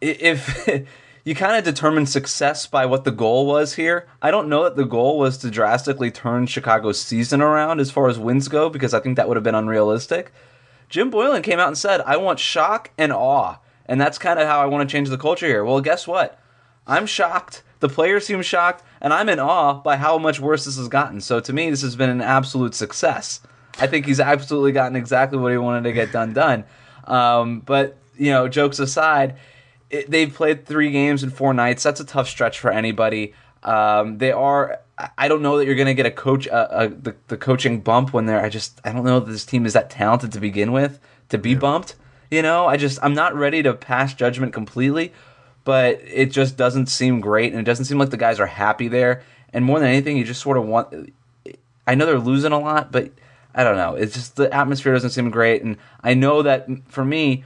if 0.01 0.67
you 1.23 1.35
kind 1.35 1.55
of 1.55 1.63
determine 1.63 2.05
success 2.05 2.65
by 2.65 2.85
what 2.85 3.03
the 3.03 3.11
goal 3.11 3.45
was 3.45 3.75
here. 3.75 4.07
I 4.21 4.31
don't 4.31 4.49
know 4.49 4.63
that 4.63 4.75
the 4.75 4.85
goal 4.85 5.19
was 5.19 5.37
to 5.39 5.51
drastically 5.51 6.11
turn 6.11 6.47
Chicago's 6.47 6.99
season 6.99 7.41
around 7.41 7.79
as 7.79 7.91
far 7.91 8.07
as 8.07 8.17
wins 8.17 8.47
go 8.47 8.69
because 8.69 8.93
I 8.93 8.99
think 8.99 9.17
that 9.17 9.27
would 9.27 9.37
have 9.37 9.43
been 9.43 9.55
unrealistic. 9.55 10.31
Jim 10.89 11.11
Boylen 11.11 11.43
came 11.43 11.59
out 11.59 11.67
and 11.67 11.77
said, 11.77 12.01
"I 12.01 12.17
want 12.17 12.39
shock 12.39 12.91
and 12.97 13.13
awe." 13.13 13.57
And 13.85 13.99
that's 13.99 14.17
kind 14.17 14.39
of 14.39 14.47
how 14.47 14.61
I 14.61 14.65
want 14.65 14.87
to 14.87 14.91
change 14.91 15.09
the 15.09 15.17
culture 15.17 15.47
here. 15.47 15.63
Well, 15.63 15.81
guess 15.81 16.07
what? 16.07 16.39
I'm 16.87 17.05
shocked. 17.05 17.63
The 17.79 17.89
players 17.89 18.25
seem 18.25 18.41
shocked, 18.41 18.83
and 19.01 19.13
I'm 19.13 19.29
in 19.29 19.39
awe 19.39 19.73
by 19.73 19.97
how 19.97 20.17
much 20.17 20.39
worse 20.39 20.65
this 20.65 20.77
has 20.77 20.87
gotten. 20.87 21.19
So 21.21 21.39
to 21.39 21.53
me, 21.53 21.69
this 21.69 21.81
has 21.81 21.95
been 21.95 22.09
an 22.09 22.21
absolute 22.21 22.75
success. 22.75 23.41
I 23.79 23.87
think 23.87 24.05
he's 24.05 24.19
absolutely 24.19 24.71
gotten 24.71 24.95
exactly 24.95 25.37
what 25.37 25.51
he 25.51 25.57
wanted 25.57 25.83
to 25.83 25.93
get 25.93 26.11
done 26.11 26.33
done. 26.33 26.65
Um, 27.05 27.61
but 27.61 27.97
you 28.17 28.31
know, 28.31 28.47
jokes 28.47 28.79
aside, 28.79 29.37
it, 29.91 30.09
they've 30.09 30.33
played 30.33 30.65
three 30.65 30.89
games 30.89 31.23
in 31.23 31.29
four 31.29 31.53
nights. 31.53 31.83
That's 31.83 31.99
a 31.99 32.05
tough 32.05 32.27
stretch 32.27 32.59
for 32.59 32.71
anybody. 32.71 33.33
Um, 33.63 34.17
they 34.17 34.31
are. 34.31 34.79
I 35.17 35.27
don't 35.27 35.41
know 35.41 35.57
that 35.57 35.65
you're 35.65 35.75
going 35.75 35.87
to 35.87 35.93
get 35.93 36.05
a 36.05 36.11
coach, 36.11 36.47
uh, 36.47 36.51
uh, 36.51 36.87
the, 36.87 37.15
the 37.27 37.37
coaching 37.37 37.81
bump 37.81 38.13
when 38.13 38.25
they're. 38.25 38.41
I 38.41 38.49
just 38.49 38.79
I 38.83 38.91
don't 38.91 39.03
know 39.03 39.19
that 39.19 39.31
this 39.31 39.45
team 39.45 39.65
is 39.65 39.73
that 39.73 39.89
talented 39.89 40.31
to 40.33 40.39
begin 40.39 40.71
with 40.71 40.99
to 41.29 41.37
be 41.37 41.55
bumped. 41.55 41.95
You 42.29 42.41
know, 42.41 42.65
I 42.67 42.77
just 42.77 42.99
I'm 43.03 43.13
not 43.13 43.35
ready 43.35 43.61
to 43.63 43.73
pass 43.73 44.13
judgment 44.13 44.53
completely, 44.53 45.11
but 45.63 45.99
it 46.01 46.31
just 46.31 46.57
doesn't 46.57 46.87
seem 46.87 47.19
great, 47.19 47.51
and 47.51 47.59
it 47.59 47.65
doesn't 47.65 47.85
seem 47.85 47.97
like 47.99 48.09
the 48.09 48.17
guys 48.17 48.39
are 48.39 48.47
happy 48.47 48.87
there. 48.87 49.23
And 49.53 49.65
more 49.65 49.79
than 49.79 49.89
anything, 49.89 50.17
you 50.17 50.23
just 50.23 50.41
sort 50.41 50.57
of 50.57 50.65
want. 50.65 51.13
I 51.85 51.95
know 51.95 52.05
they're 52.05 52.19
losing 52.19 52.53
a 52.53 52.59
lot, 52.59 52.91
but 52.91 53.11
I 53.53 53.63
don't 53.63 53.75
know. 53.75 53.95
It's 53.95 54.13
just 54.13 54.37
the 54.37 54.53
atmosphere 54.53 54.93
doesn't 54.93 55.09
seem 55.09 55.29
great, 55.29 55.61
and 55.61 55.77
I 56.01 56.13
know 56.13 56.41
that 56.43 56.67
for 56.87 57.03
me, 57.03 57.43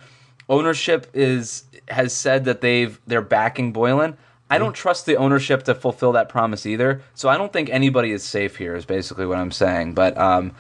ownership 0.50 1.08
is 1.14 1.64
has 1.88 2.14
said 2.14 2.46
that 2.46 2.62
they've 2.62 3.00
they're 3.08 3.22
backing 3.22 3.74
Boylen. 3.74 4.18
I 4.50 4.60
don't 4.60 4.74
trust 4.74 5.06
the 5.06 5.18
ownership 5.18 5.64
to 5.64 5.74
fulfill 5.74 6.12
that 6.12 6.30
promise 6.30 6.66
either. 6.66 7.02
So 7.16 7.30
I 7.30 7.38
don't 7.38 7.52
think 7.52 7.70
anybody 7.70 8.12
is 8.12 8.24
safe 8.24 8.58
here. 8.58 8.76
Is 8.76 8.86
basically 8.86 9.26
what 9.26 9.38
I'm 9.38 9.52
saying. 9.52 9.94
But 9.94 10.18
um, 10.18 10.54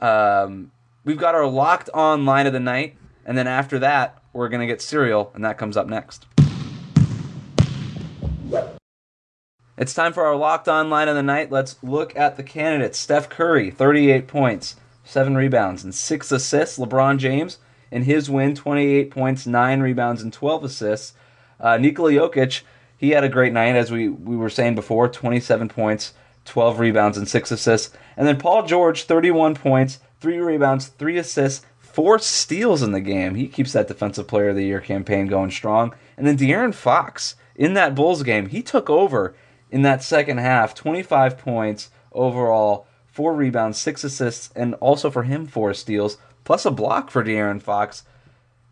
um, 0.00 0.70
we've 1.04 1.18
got 1.18 1.34
our 1.34 1.46
locked 1.46 1.90
on 1.94 2.24
line 2.26 2.46
of 2.46 2.52
the 2.52 2.60
night, 2.60 2.96
and 3.24 3.36
then 3.36 3.46
after 3.46 3.78
that, 3.78 4.22
we're 4.32 4.48
gonna 4.48 4.66
get 4.66 4.82
cereal, 4.82 5.30
and 5.34 5.44
that 5.44 5.58
comes 5.58 5.76
up 5.76 5.86
next. 5.86 6.26
It's 9.80 9.94
time 9.94 10.12
for 10.12 10.26
our 10.26 10.36
locked 10.36 10.68
on 10.68 10.90
line 10.90 11.08
of 11.08 11.14
the 11.14 11.22
night. 11.22 11.50
Let's 11.50 11.82
look 11.82 12.14
at 12.14 12.36
the 12.36 12.42
candidates. 12.42 12.98
Steph 12.98 13.30
Curry, 13.30 13.70
38 13.70 14.28
points, 14.28 14.76
7 15.04 15.34
rebounds, 15.34 15.82
and 15.82 15.94
6 15.94 16.32
assists. 16.32 16.78
LeBron 16.78 17.16
James, 17.16 17.56
in 17.90 18.02
his 18.02 18.30
win, 18.30 18.54
28 18.54 19.10
points, 19.10 19.46
9 19.46 19.80
rebounds, 19.80 20.22
and 20.22 20.32
12 20.32 20.64
assists. 20.64 21.14
Uh, 21.58 21.76
Nikola 21.76 22.12
Jokic, 22.12 22.62
he 22.96 23.10
had 23.10 23.24
a 23.24 23.28
great 23.28 23.52
night, 23.52 23.76
as 23.76 23.90
we, 23.90 24.08
we 24.08 24.36
were 24.36 24.50
saying 24.50 24.74
before 24.74 25.08
27 25.08 25.68
points, 25.68 26.14
12 26.44 26.78
rebounds, 26.78 27.18
and 27.18 27.28
6 27.28 27.50
assists. 27.50 27.96
And 28.16 28.26
then 28.26 28.38
Paul 28.38 28.66
George, 28.66 29.04
31 29.04 29.54
points, 29.54 30.00
3 30.20 30.38
rebounds, 30.38 30.88
3 30.88 31.18
assists, 31.18 31.66
4 31.78 32.18
steals 32.18 32.82
in 32.82 32.92
the 32.92 33.00
game. 33.00 33.34
He 33.34 33.48
keeps 33.48 33.72
that 33.72 33.88
Defensive 33.88 34.28
Player 34.28 34.50
of 34.50 34.56
the 34.56 34.64
Year 34.64 34.80
campaign 34.80 35.26
going 35.26 35.50
strong. 35.50 35.94
And 36.16 36.26
then 36.26 36.36
De'Aaron 36.36 36.74
Fox, 36.74 37.34
in 37.56 37.74
that 37.74 37.94
Bulls 37.94 38.22
game, 38.22 38.46
he 38.46 38.62
took 38.62 38.88
over 38.88 39.34
in 39.70 39.82
that 39.82 40.02
second 40.02 40.38
half 40.38 40.74
25 40.74 41.38
points 41.38 41.90
overall, 42.12 42.86
4 43.06 43.34
rebounds, 43.34 43.78
6 43.78 44.04
assists, 44.04 44.50
and 44.54 44.74
also 44.74 45.10
for 45.10 45.24
him, 45.24 45.46
4 45.46 45.74
steals, 45.74 46.16
plus 46.44 46.64
a 46.64 46.70
block 46.70 47.10
for 47.10 47.24
De'Aaron 47.24 47.60
Fox 47.62 48.04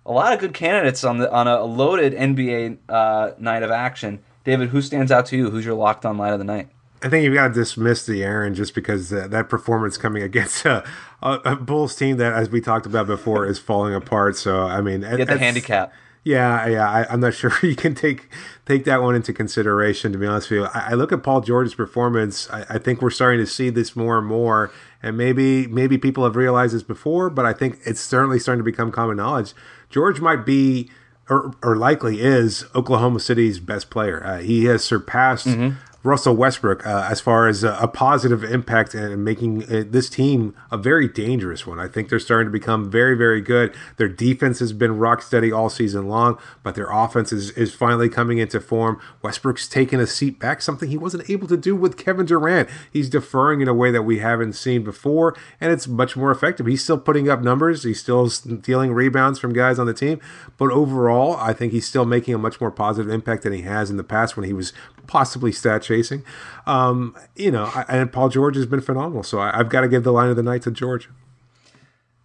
a 0.09 0.13
lot 0.13 0.33
of 0.33 0.41
good 0.41 0.55
candidates 0.55 1.05
on 1.05 1.19
the 1.19 1.31
on 1.31 1.47
a 1.47 1.63
loaded 1.63 2.15
NBA 2.15 2.79
uh, 2.89 3.33
night 3.39 3.63
of 3.63 3.71
action. 3.71 4.21
David, 4.43 4.71
who 4.71 4.81
stands 4.81 5.13
out 5.13 5.27
to 5.27 5.37
you? 5.37 5.51
Who's 5.51 5.67
your 5.67 5.75
locked 5.75 6.07
on 6.07 6.17
line 6.17 6.33
of 6.33 6.39
the 6.39 6.45
night? 6.45 6.69
I 7.03 7.09
think 7.09 7.25
you've 7.25 7.35
got 7.35 7.49
to 7.49 7.55
dismiss 7.55 8.09
De'Aaron 8.09 8.55
just 8.55 8.75
because 8.75 9.13
uh, 9.13 9.29
that 9.29 9.49
performance 9.49 9.97
coming 9.97 10.23
against 10.23 10.65
a, 10.65 10.83
a, 11.23 11.33
a 11.45 11.57
Bulls 11.57 11.95
team 11.95 12.17
that, 12.17 12.33
as 12.33 12.51
we 12.51 12.61
talked 12.61 12.87
about 12.87 13.07
before, 13.07 13.47
is 13.47 13.59
falling 13.59 13.95
apart. 13.95 14.37
So 14.37 14.63
I 14.63 14.81
mean, 14.81 15.03
Get 15.03 15.29
the 15.29 15.39
handicap. 15.39 15.93
Yeah, 16.25 16.67
yeah, 16.67 16.91
I, 16.91 17.13
am 17.13 17.21
not 17.21 17.35
sure 17.35 17.53
you 17.63 17.77
can 17.77 17.95
take 17.95 18.29
take 18.67 18.85
that 18.85 19.03
one 19.03 19.15
into 19.15 19.33
consideration. 19.33 20.13
To 20.13 20.19
be 20.19 20.27
honest 20.27 20.51
with 20.51 20.61
you, 20.61 20.65
I, 20.67 20.91
I 20.91 20.95
look 20.95 21.13
at 21.13 21.23
Paul 21.23 21.41
George's 21.41 21.75
performance. 21.75 22.49
I, 22.51 22.67
I, 22.71 22.79
think 22.79 23.01
we're 23.01 23.11
starting 23.11 23.41
to 23.41 23.47
see 23.51 23.71
this 23.71 23.97
more 23.97 24.19
and 24.19 24.27
more, 24.27 24.71
and 25.03 25.17
maybe 25.17 25.67
maybe 25.67 25.99
people 25.99 26.25
have 26.25 26.37
realized 26.37 26.75
this 26.75 26.83
before, 26.83 27.31
but 27.31 27.47
I 27.47 27.53
think 27.53 27.79
it's 27.85 28.01
certainly 28.01 28.39
starting 28.39 28.61
to 28.61 28.65
become 28.65 28.93
common 28.93 29.17
knowledge. 29.17 29.55
George 29.91 30.21
might 30.21 30.45
be, 30.45 30.91
or, 31.31 31.55
or 31.63 31.77
likely 31.77 32.21
is, 32.21 32.65
Oklahoma 32.75 33.21
City's 33.21 33.59
best 33.59 33.91
player. 33.91 34.23
Uh, 34.25 34.39
he 34.39 34.67
has 34.67 34.85
surpassed 34.85 35.47
mm-hmm. 35.47 35.77
Russell 36.09 36.35
Westbrook 36.35 36.87
uh, 36.87 37.07
as 37.11 37.21
far 37.21 37.49
as 37.49 37.63
a, 37.63 37.75
a, 37.75 37.87
positive 37.87 38.43
impact 38.43 38.95
and 38.95 39.23
making 39.23 39.65
uh, 39.65 39.85
this 39.87 40.09
team 40.09 40.55
a 40.71 40.79
very 40.79 41.07
dangerous 41.07 41.67
one. 41.67 41.79
I 41.79 41.87
think 41.87 42.09
they're 42.09 42.19
starting 42.19 42.47
to 42.47 42.51
become 42.51 42.91
very, 42.91 43.15
very 43.15 43.43
good. 43.43 43.75
Their 43.99 44.09
defense 44.09 44.59
has 44.61 44.73
been 44.73 44.97
rock 44.97 45.21
steady 45.21 45.53
all 45.53 45.69
season 45.69 46.09
long, 46.09 46.39
but 46.63 46.75
their 46.75 46.91
offense 46.91 47.31
is, 47.31 47.51
is 47.51 47.75
finally 47.75 48.09
coming 48.09 48.39
into 48.39 48.59
form. 48.59 49.01
Westbrook's 49.21 49.69
taken 49.69 50.01
a 50.01 50.07
seat 50.07 50.39
back, 50.39 50.63
something 50.63 50.89
he 50.89 50.97
wasn't 50.97 51.29
able 51.29 51.47
to 51.47 51.57
do 51.57 51.77
with 51.77 51.99
Kevin 51.99 52.25
Durant. 52.25 52.69
He's 52.91 53.11
deferring 53.11 53.61
in 53.61 53.69
a 53.69 53.75
way 53.75 53.91
that 53.91 54.03
we 54.03 54.21
haven't 54.21 54.55
seen 54.55 54.83
before, 54.83 55.37
and 55.61 55.71
it's 55.71 55.87
much 55.87 56.17
more 56.17 56.31
effective. 56.31 56.65
He's 56.65 56.83
still 56.83 56.99
putting 56.99 57.29
up 57.29 57.43
numbers, 57.43 57.85
he's 57.85 58.01
still 58.01 58.31
stealing 58.31 58.93
rebounds 58.93 59.39
from 59.39 59.53
guys 59.53 59.79
on 59.79 59.87
the 59.87 59.95
team, 59.95 60.21
but 60.57 60.71
overall, 60.71 61.37
I 61.37 61.53
think 61.53 61.73
he's 61.73 61.87
still 61.87 62.07
making 62.07 62.35
a 62.35 62.39
much 62.39 62.61
more 62.61 62.71
positive 62.71 63.13
impact 63.13 63.43
than 63.43 63.53
he 63.53 63.63
has 63.63 63.91
in 63.91 63.99
the 63.99 64.05
past 64.05 64.37
when 64.37 64.47
he 64.47 64.55
was 64.55 64.73
possibly 65.09 65.51
stat 65.51 65.83
chasing. 65.83 66.23
Um, 66.67 67.17
you 67.35 67.51
know, 67.51 67.69
and 67.89 68.13
Paul 68.13 68.29
George 68.29 68.55
has 68.55 68.67
been 68.67 68.81
phenomenal. 68.81 69.25
So 69.25 69.41
I, 69.41 69.57
have 69.57 69.69
got 69.69 69.81
to 69.81 69.89
give 69.89 70.05
the 70.05 70.13
line 70.13 70.31
of 70.31 70.37
the 70.37 70.43
night 70.45 70.63
to 70.63 70.71
George. 70.71 71.09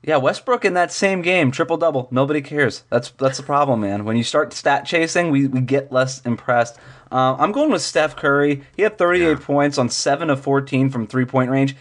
Yeah, 0.04 0.18
Westbrook 0.18 0.66
in 0.66 0.74
that 0.74 0.92
same 0.92 1.22
game, 1.22 1.50
triple 1.50 1.78
double. 1.78 2.10
Nobody 2.12 2.42
cares. 2.42 2.84
That's 2.90 3.12
that's 3.12 3.38
the 3.38 3.44
problem, 3.44 3.82
man. 3.82 4.04
When 4.04 4.18
you 4.18 4.24
start 4.24 4.52
stat 4.52 4.86
chasing, 4.86 5.32
we, 5.32 5.48
we 5.48 5.62
get 5.62 5.94
less 5.94 6.22
impressed. 6.22 6.78
Uh, 7.10 7.38
I'm 7.40 7.54
going 7.54 7.72
with 7.72 7.82
Steph 7.82 8.18
Curry. 8.18 8.64
He 8.76 8.82
had 8.82 8.98
38 8.98 9.26
yeah. 9.26 9.36
points 9.36 9.78
on 9.78 9.88
seven 9.90 10.30
of 10.30 10.42
14 10.42 10.90
from 10.90 11.08
three 11.08 11.26
point 11.26 11.50
range. 11.50 11.78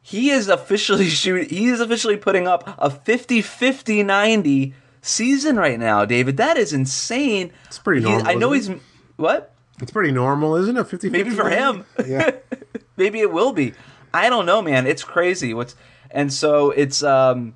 He 0.00 0.30
is 0.30 0.48
officially 0.48 1.08
shoot. 1.10 1.50
He 1.50 1.66
is 1.66 1.80
officially 1.80 2.16
putting 2.16 2.48
up 2.48 2.74
a 2.78 2.88
50 2.88 3.42
50 3.42 4.02
90 4.02 4.74
season 5.02 5.56
right 5.56 5.78
now, 5.78 6.06
David. 6.06 6.38
That 6.38 6.56
is 6.56 6.72
insane. 6.72 7.52
It's 7.66 7.78
pretty 7.78 8.00
normal. 8.00 8.24
He, 8.24 8.30
I 8.30 8.34
know 8.34 8.52
he's 8.52 8.70
what 9.16 9.55
it's 9.80 9.90
pretty 9.90 10.12
normal, 10.12 10.56
isn't 10.56 10.76
it? 10.76 10.86
50 10.86 11.10
Maybe 11.10 11.30
for 11.30 11.50
him. 11.50 11.84
Yeah. 12.06 12.30
Maybe 12.96 13.20
it 13.20 13.30
will 13.30 13.52
be. 13.52 13.74
I 14.14 14.30
don't 14.30 14.46
know, 14.46 14.62
man. 14.62 14.86
It's 14.86 15.04
crazy. 15.04 15.52
What's 15.52 15.74
and 16.10 16.32
so 16.32 16.70
it's 16.70 17.02
um 17.02 17.54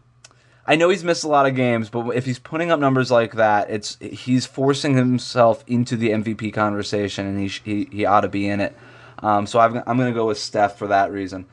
I 0.66 0.76
know 0.76 0.90
he's 0.90 1.02
missed 1.02 1.24
a 1.24 1.28
lot 1.28 1.46
of 1.46 1.56
games, 1.56 1.88
but 1.88 2.10
if 2.10 2.26
he's 2.26 2.38
putting 2.38 2.70
up 2.70 2.78
numbers 2.78 3.10
like 3.10 3.32
that, 3.34 3.70
it's 3.70 3.96
he's 4.00 4.46
forcing 4.46 4.94
himself 4.94 5.64
into 5.66 5.96
the 5.96 6.10
MVP 6.10 6.52
conversation, 6.52 7.26
and 7.26 7.40
he 7.40 7.48
he, 7.48 7.88
he 7.90 8.04
ought 8.04 8.20
to 8.20 8.28
be 8.28 8.48
in 8.48 8.60
it. 8.60 8.76
Um, 9.20 9.46
so 9.46 9.58
I've, 9.58 9.74
i 9.74 9.82
am 9.86 9.96
going 9.96 10.12
to 10.12 10.14
go 10.14 10.26
with 10.26 10.38
Steph 10.38 10.78
for 10.78 10.86
that 10.88 11.10
reason. 11.10 11.46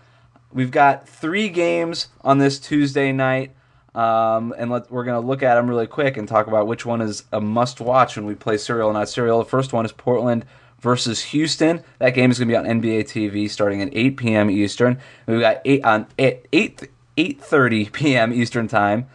We've 0.51 0.71
got 0.71 1.07
three 1.07 1.49
games 1.49 2.07
on 2.21 2.37
this 2.37 2.59
Tuesday 2.59 3.11
night, 3.11 3.55
um, 3.97 4.53
and 4.57 4.69
let, 4.69 4.91
we're 4.91 5.03
going 5.03 5.19
to 5.19 5.27
look 5.27 5.41
at 5.41 5.55
them 5.55 5.67
really 5.67 5.87
quick 5.87 6.17
and 6.17 6.27
talk 6.27 6.45
about 6.45 6.67
which 6.67 6.85
one 6.85 7.01
is 7.01 7.23
a 7.31 7.41
must 7.41 7.81
watch 7.81 8.15
when 8.15 8.27
we 8.27 8.35
play 8.35 8.57
Cereal 8.57 8.93
Not 8.93 9.09
Cereal. 9.09 9.39
The 9.39 9.49
first 9.49 9.73
one 9.73 9.85
is 9.85 9.91
Portland 9.91 10.45
versus 10.79 11.23
Houston. 11.25 11.83
That 11.97 12.11
game 12.11 12.29
is 12.29 12.37
going 12.37 12.47
to 12.47 12.53
be 12.53 12.57
on 12.57 12.65
NBA 12.65 13.05
TV 13.05 13.49
starting 13.49 13.81
at 13.81 13.89
8 13.91 14.15
p.m. 14.15 14.51
Eastern. 14.51 14.99
We've 15.25 15.39
got 15.39 15.61
eight 15.65 15.83
on 15.83 16.05
8 16.19 16.45
8 16.53 16.89
8:30 17.17 17.91
p.m. 17.91 18.31
Eastern 18.31 18.67
time. 18.67 19.07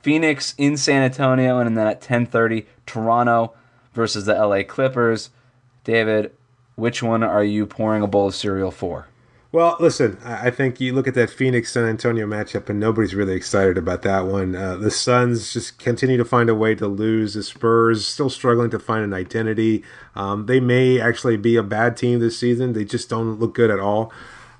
Phoenix 0.00 0.54
in 0.56 0.78
San 0.78 1.02
Antonio, 1.02 1.58
and 1.58 1.76
then 1.76 1.86
at 1.86 2.00
10:30 2.00 2.64
Toronto 2.86 3.52
versus 3.92 4.24
the 4.24 4.32
LA 4.34 4.62
Clippers. 4.62 5.28
David, 5.84 6.32
which 6.76 7.02
one 7.02 7.22
are 7.22 7.44
you 7.44 7.66
pouring 7.66 8.02
a 8.02 8.06
bowl 8.06 8.28
of 8.28 8.34
cereal 8.34 8.70
for? 8.70 9.09
Well, 9.52 9.76
listen, 9.80 10.16
I 10.24 10.50
think 10.50 10.80
you 10.80 10.92
look 10.92 11.08
at 11.08 11.14
that 11.14 11.28
Phoenix 11.28 11.72
San 11.72 11.84
Antonio 11.84 12.24
matchup, 12.24 12.68
and 12.68 12.78
nobody's 12.78 13.16
really 13.16 13.34
excited 13.34 13.76
about 13.76 14.02
that 14.02 14.26
one. 14.26 14.54
Uh, 14.54 14.76
the 14.76 14.92
Suns 14.92 15.52
just 15.52 15.76
continue 15.76 16.16
to 16.16 16.24
find 16.24 16.48
a 16.48 16.54
way 16.54 16.76
to 16.76 16.86
lose. 16.86 17.34
The 17.34 17.42
Spurs 17.42 18.06
still 18.06 18.30
struggling 18.30 18.70
to 18.70 18.78
find 18.78 19.02
an 19.02 19.12
identity. 19.12 19.82
Um, 20.14 20.46
they 20.46 20.60
may 20.60 21.00
actually 21.00 21.36
be 21.36 21.56
a 21.56 21.64
bad 21.64 21.96
team 21.96 22.20
this 22.20 22.38
season. 22.38 22.74
They 22.74 22.84
just 22.84 23.08
don't 23.08 23.40
look 23.40 23.54
good 23.54 23.72
at 23.72 23.80
all. 23.80 24.12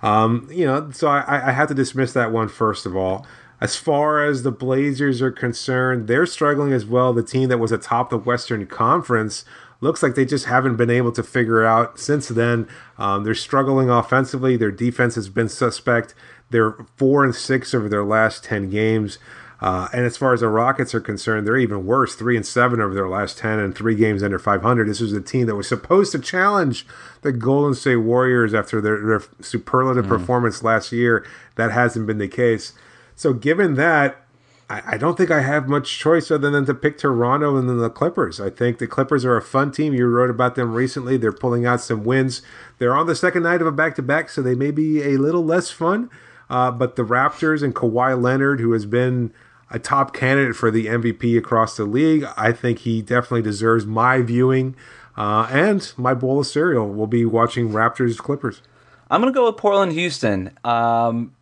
Um, 0.02 0.48
you 0.50 0.66
know, 0.66 0.90
so 0.90 1.06
I, 1.06 1.50
I 1.50 1.52
have 1.52 1.68
to 1.68 1.74
dismiss 1.74 2.12
that 2.14 2.32
one 2.32 2.48
first 2.48 2.84
of 2.84 2.96
all. 2.96 3.24
As 3.60 3.76
far 3.76 4.24
as 4.24 4.42
the 4.42 4.50
Blazers 4.50 5.22
are 5.22 5.30
concerned, 5.30 6.08
they're 6.08 6.26
struggling 6.26 6.72
as 6.72 6.84
well. 6.84 7.12
The 7.12 7.22
team 7.22 7.48
that 7.50 7.58
was 7.58 7.70
atop 7.70 8.10
the 8.10 8.18
Western 8.18 8.66
Conference 8.66 9.44
looks 9.80 10.02
like 10.02 10.14
they 10.14 10.24
just 10.24 10.46
haven't 10.46 10.76
been 10.76 10.90
able 10.90 11.12
to 11.12 11.22
figure 11.22 11.64
out 11.64 11.98
since 11.98 12.28
then. 12.28 12.68
Um, 12.98 13.24
they're 13.24 13.34
struggling 13.34 13.90
offensively. 13.90 14.56
Their 14.56 14.70
defense 14.70 15.14
has 15.14 15.28
been 15.28 15.48
suspect. 15.48 16.14
They're 16.50 16.76
four 16.96 17.24
and 17.24 17.34
six 17.34 17.74
over 17.74 17.88
their 17.88 18.04
last 18.04 18.44
ten 18.44 18.70
games. 18.70 19.18
Uh, 19.60 19.88
and 19.92 20.06
as 20.06 20.16
far 20.16 20.32
as 20.32 20.40
the 20.40 20.48
Rockets 20.48 20.94
are 20.94 21.00
concerned, 21.00 21.46
they're 21.46 21.58
even 21.58 21.84
worse, 21.84 22.14
three 22.14 22.34
and 22.34 22.46
seven 22.46 22.80
over 22.80 22.94
their 22.94 23.08
last 23.08 23.36
ten, 23.36 23.58
and 23.58 23.76
three 23.76 23.94
games 23.94 24.22
under 24.22 24.38
500. 24.38 24.88
This 24.88 25.00
was 25.00 25.12
a 25.12 25.20
team 25.20 25.46
that 25.46 25.54
was 25.54 25.68
supposed 25.68 26.12
to 26.12 26.18
challenge 26.18 26.86
the 27.20 27.32
Golden 27.32 27.74
State 27.74 27.96
Warriors 27.96 28.54
after 28.54 28.80
their, 28.80 29.04
their 29.04 29.22
superlative 29.40 30.06
mm. 30.06 30.08
performance 30.08 30.62
last 30.62 30.92
year. 30.92 31.26
That 31.56 31.72
hasn't 31.72 32.06
been 32.06 32.18
the 32.18 32.28
case. 32.28 32.72
So, 33.14 33.34
given 33.34 33.74
that, 33.74 34.24
I, 34.70 34.94
I 34.94 34.96
don't 34.96 35.18
think 35.18 35.30
I 35.30 35.42
have 35.42 35.68
much 35.68 35.98
choice 35.98 36.30
other 36.30 36.48
than 36.48 36.64
to 36.66 36.74
pick 36.74 36.96
Toronto 36.96 37.56
and 37.56 37.68
then 37.68 37.78
the 37.78 37.90
Clippers. 37.90 38.40
I 38.40 38.48
think 38.48 38.78
the 38.78 38.86
Clippers 38.86 39.24
are 39.24 39.36
a 39.36 39.42
fun 39.42 39.72
team. 39.72 39.92
You 39.92 40.06
wrote 40.06 40.30
about 40.30 40.54
them 40.54 40.72
recently. 40.72 41.16
They're 41.16 41.32
pulling 41.32 41.66
out 41.66 41.80
some 41.80 42.04
wins. 42.04 42.40
They're 42.78 42.96
on 42.96 43.06
the 43.06 43.16
second 43.16 43.42
night 43.42 43.60
of 43.60 43.66
a 43.66 43.72
back 43.72 43.96
to 43.96 44.02
back, 44.02 44.30
so 44.30 44.40
they 44.40 44.54
may 44.54 44.70
be 44.70 45.02
a 45.02 45.18
little 45.18 45.44
less 45.44 45.70
fun. 45.70 46.08
Uh, 46.48 46.70
but 46.70 46.96
the 46.96 47.04
Raptors 47.04 47.62
and 47.62 47.74
Kawhi 47.74 48.20
Leonard, 48.20 48.60
who 48.60 48.72
has 48.72 48.86
been 48.86 49.32
a 49.70 49.78
top 49.78 50.14
candidate 50.14 50.56
for 50.56 50.70
the 50.70 50.86
MVP 50.86 51.36
across 51.36 51.76
the 51.76 51.84
league, 51.84 52.24
I 52.36 52.52
think 52.52 52.80
he 52.80 53.02
definitely 53.02 53.42
deserves 53.42 53.86
my 53.86 54.22
viewing. 54.22 54.76
Uh, 55.16 55.48
and 55.50 55.92
my 55.96 56.14
bowl 56.14 56.40
of 56.40 56.46
cereal 56.46 56.88
will 56.88 57.06
be 57.06 57.24
watching 57.24 57.70
Raptors 57.70 58.18
Clippers. 58.18 58.62
I'm 59.10 59.20
going 59.20 59.32
to 59.32 59.36
go 59.36 59.46
with 59.46 59.56
Portland 59.56 59.92
Houston. 59.92 60.56
Um, 60.64 61.34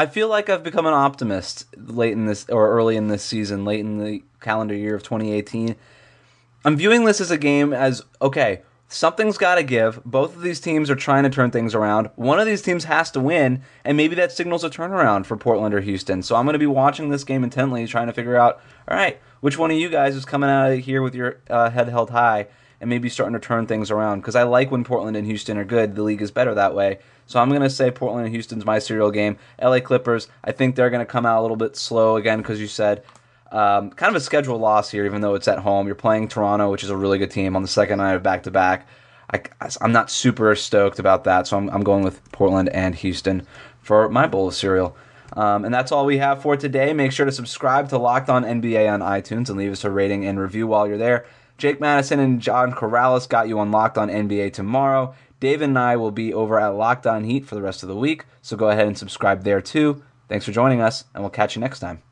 I 0.00 0.06
feel 0.06 0.28
like 0.28 0.48
I've 0.48 0.62
become 0.62 0.86
an 0.86 0.94
optimist 0.94 1.66
late 1.76 2.14
in 2.14 2.24
this 2.24 2.48
or 2.48 2.70
early 2.70 2.96
in 2.96 3.08
this 3.08 3.22
season, 3.22 3.66
late 3.66 3.80
in 3.80 3.98
the 3.98 4.22
calendar 4.40 4.74
year 4.74 4.94
of 4.94 5.02
2018. 5.02 5.76
I'm 6.64 6.76
viewing 6.78 7.04
this 7.04 7.20
as 7.20 7.30
a 7.30 7.36
game 7.36 7.74
as 7.74 8.02
okay, 8.22 8.62
something's 8.88 9.36
got 9.36 9.56
to 9.56 9.62
give. 9.62 10.02
Both 10.06 10.34
of 10.34 10.40
these 10.40 10.58
teams 10.58 10.88
are 10.88 10.96
trying 10.96 11.24
to 11.24 11.28
turn 11.28 11.50
things 11.50 11.74
around. 11.74 12.08
One 12.16 12.40
of 12.40 12.46
these 12.46 12.62
teams 12.62 12.84
has 12.84 13.10
to 13.10 13.20
win, 13.20 13.60
and 13.84 13.94
maybe 13.94 14.14
that 14.14 14.32
signals 14.32 14.64
a 14.64 14.70
turnaround 14.70 15.26
for 15.26 15.36
Portland 15.36 15.74
or 15.74 15.82
Houston. 15.82 16.22
So 16.22 16.34
I'm 16.34 16.46
going 16.46 16.54
to 16.54 16.58
be 16.58 16.66
watching 16.66 17.10
this 17.10 17.22
game 17.22 17.44
intently, 17.44 17.86
trying 17.86 18.06
to 18.06 18.14
figure 18.14 18.36
out, 18.36 18.62
all 18.88 18.96
right, 18.96 19.20
which 19.42 19.58
one 19.58 19.70
of 19.70 19.76
you 19.76 19.90
guys 19.90 20.16
is 20.16 20.24
coming 20.24 20.48
out 20.48 20.72
of 20.72 20.78
here 20.78 21.02
with 21.02 21.14
your 21.14 21.40
uh, 21.50 21.68
head 21.68 21.90
held 21.90 22.08
high 22.08 22.46
and 22.80 22.88
maybe 22.88 23.08
starting 23.08 23.34
to 23.34 23.40
turn 23.40 23.66
things 23.66 23.90
around. 23.90 24.20
Because 24.20 24.34
I 24.34 24.44
like 24.44 24.70
when 24.70 24.84
Portland 24.84 25.16
and 25.16 25.26
Houston 25.26 25.58
are 25.58 25.64
good. 25.64 25.94
The 25.94 26.02
league 26.02 26.22
is 26.22 26.30
better 26.30 26.54
that 26.54 26.74
way. 26.74 26.98
So 27.26 27.38
I'm 27.38 27.48
going 27.48 27.60
to 27.62 27.70
say 27.70 27.90
Portland 27.90 28.26
and 28.26 28.34
Houston's 28.34 28.64
my 28.64 28.78
cereal 28.78 29.10
game. 29.10 29.36
LA 29.62 29.80
Clippers, 29.80 30.28
I 30.42 30.52
think 30.52 30.74
they're 30.74 30.90
going 30.90 31.04
to 31.04 31.10
come 31.10 31.26
out 31.26 31.40
a 31.40 31.42
little 31.42 31.56
bit 31.56 31.76
slow 31.76 32.16
again 32.16 32.38
because 32.38 32.60
you 32.60 32.66
said 32.66 33.04
um, 33.52 33.90
kind 33.90 34.10
of 34.10 34.16
a 34.16 34.24
schedule 34.24 34.58
loss 34.58 34.90
here, 34.90 35.04
even 35.04 35.20
though 35.20 35.34
it's 35.34 35.48
at 35.48 35.58
home. 35.58 35.86
You're 35.86 35.94
playing 35.94 36.28
Toronto, 36.28 36.70
which 36.70 36.84
is 36.84 36.90
a 36.90 36.96
really 36.96 37.18
good 37.18 37.30
team, 37.30 37.54
on 37.56 37.62
the 37.62 37.68
second 37.68 37.98
night 37.98 38.14
of 38.14 38.22
back 38.22 38.44
to 38.44 38.50
back. 38.50 38.88
I'm 39.80 39.92
not 39.92 40.10
super 40.10 40.56
stoked 40.56 40.98
about 40.98 41.24
that, 41.24 41.46
so 41.46 41.56
I'm, 41.56 41.68
I'm 41.70 41.84
going 41.84 42.02
with 42.02 42.20
Portland 42.32 42.68
and 42.70 42.94
Houston 42.96 43.46
for 43.80 44.08
my 44.08 44.26
bowl 44.26 44.48
of 44.48 44.54
cereal. 44.54 44.96
Um, 45.34 45.64
and 45.64 45.72
that's 45.72 45.92
all 45.92 46.06
we 46.06 46.18
have 46.18 46.42
for 46.42 46.56
today. 46.56 46.92
Make 46.92 47.12
sure 47.12 47.26
to 47.26 47.32
subscribe 47.32 47.88
to 47.90 47.98
Locked 47.98 48.28
On 48.28 48.42
NBA 48.42 48.92
on 48.92 49.00
iTunes 49.00 49.48
and 49.48 49.56
leave 49.56 49.70
us 49.70 49.84
a 49.84 49.90
rating 49.90 50.26
and 50.26 50.40
review 50.40 50.66
while 50.66 50.88
you're 50.88 50.98
there. 50.98 51.26
Jake 51.60 51.78
Madison 51.78 52.18
and 52.20 52.40
John 52.40 52.72
Corrales 52.72 53.28
got 53.28 53.46
you 53.46 53.58
on 53.58 53.70
Locked 53.70 53.98
On 53.98 54.08
NBA 54.08 54.54
tomorrow. 54.54 55.14
David 55.40 55.68
and 55.68 55.78
I 55.78 55.94
will 55.94 56.10
be 56.10 56.32
over 56.32 56.58
at 56.58 56.68
Locked 56.68 57.06
On 57.06 57.22
Heat 57.22 57.44
for 57.44 57.54
the 57.54 57.60
rest 57.60 57.82
of 57.82 57.88
the 57.90 57.94
week, 57.94 58.24
so 58.40 58.56
go 58.56 58.70
ahead 58.70 58.86
and 58.86 58.96
subscribe 58.96 59.44
there 59.44 59.60
too. 59.60 60.02
Thanks 60.26 60.46
for 60.46 60.52
joining 60.52 60.80
us, 60.80 61.04
and 61.12 61.22
we'll 61.22 61.28
catch 61.28 61.56
you 61.56 61.60
next 61.60 61.80
time. 61.80 62.02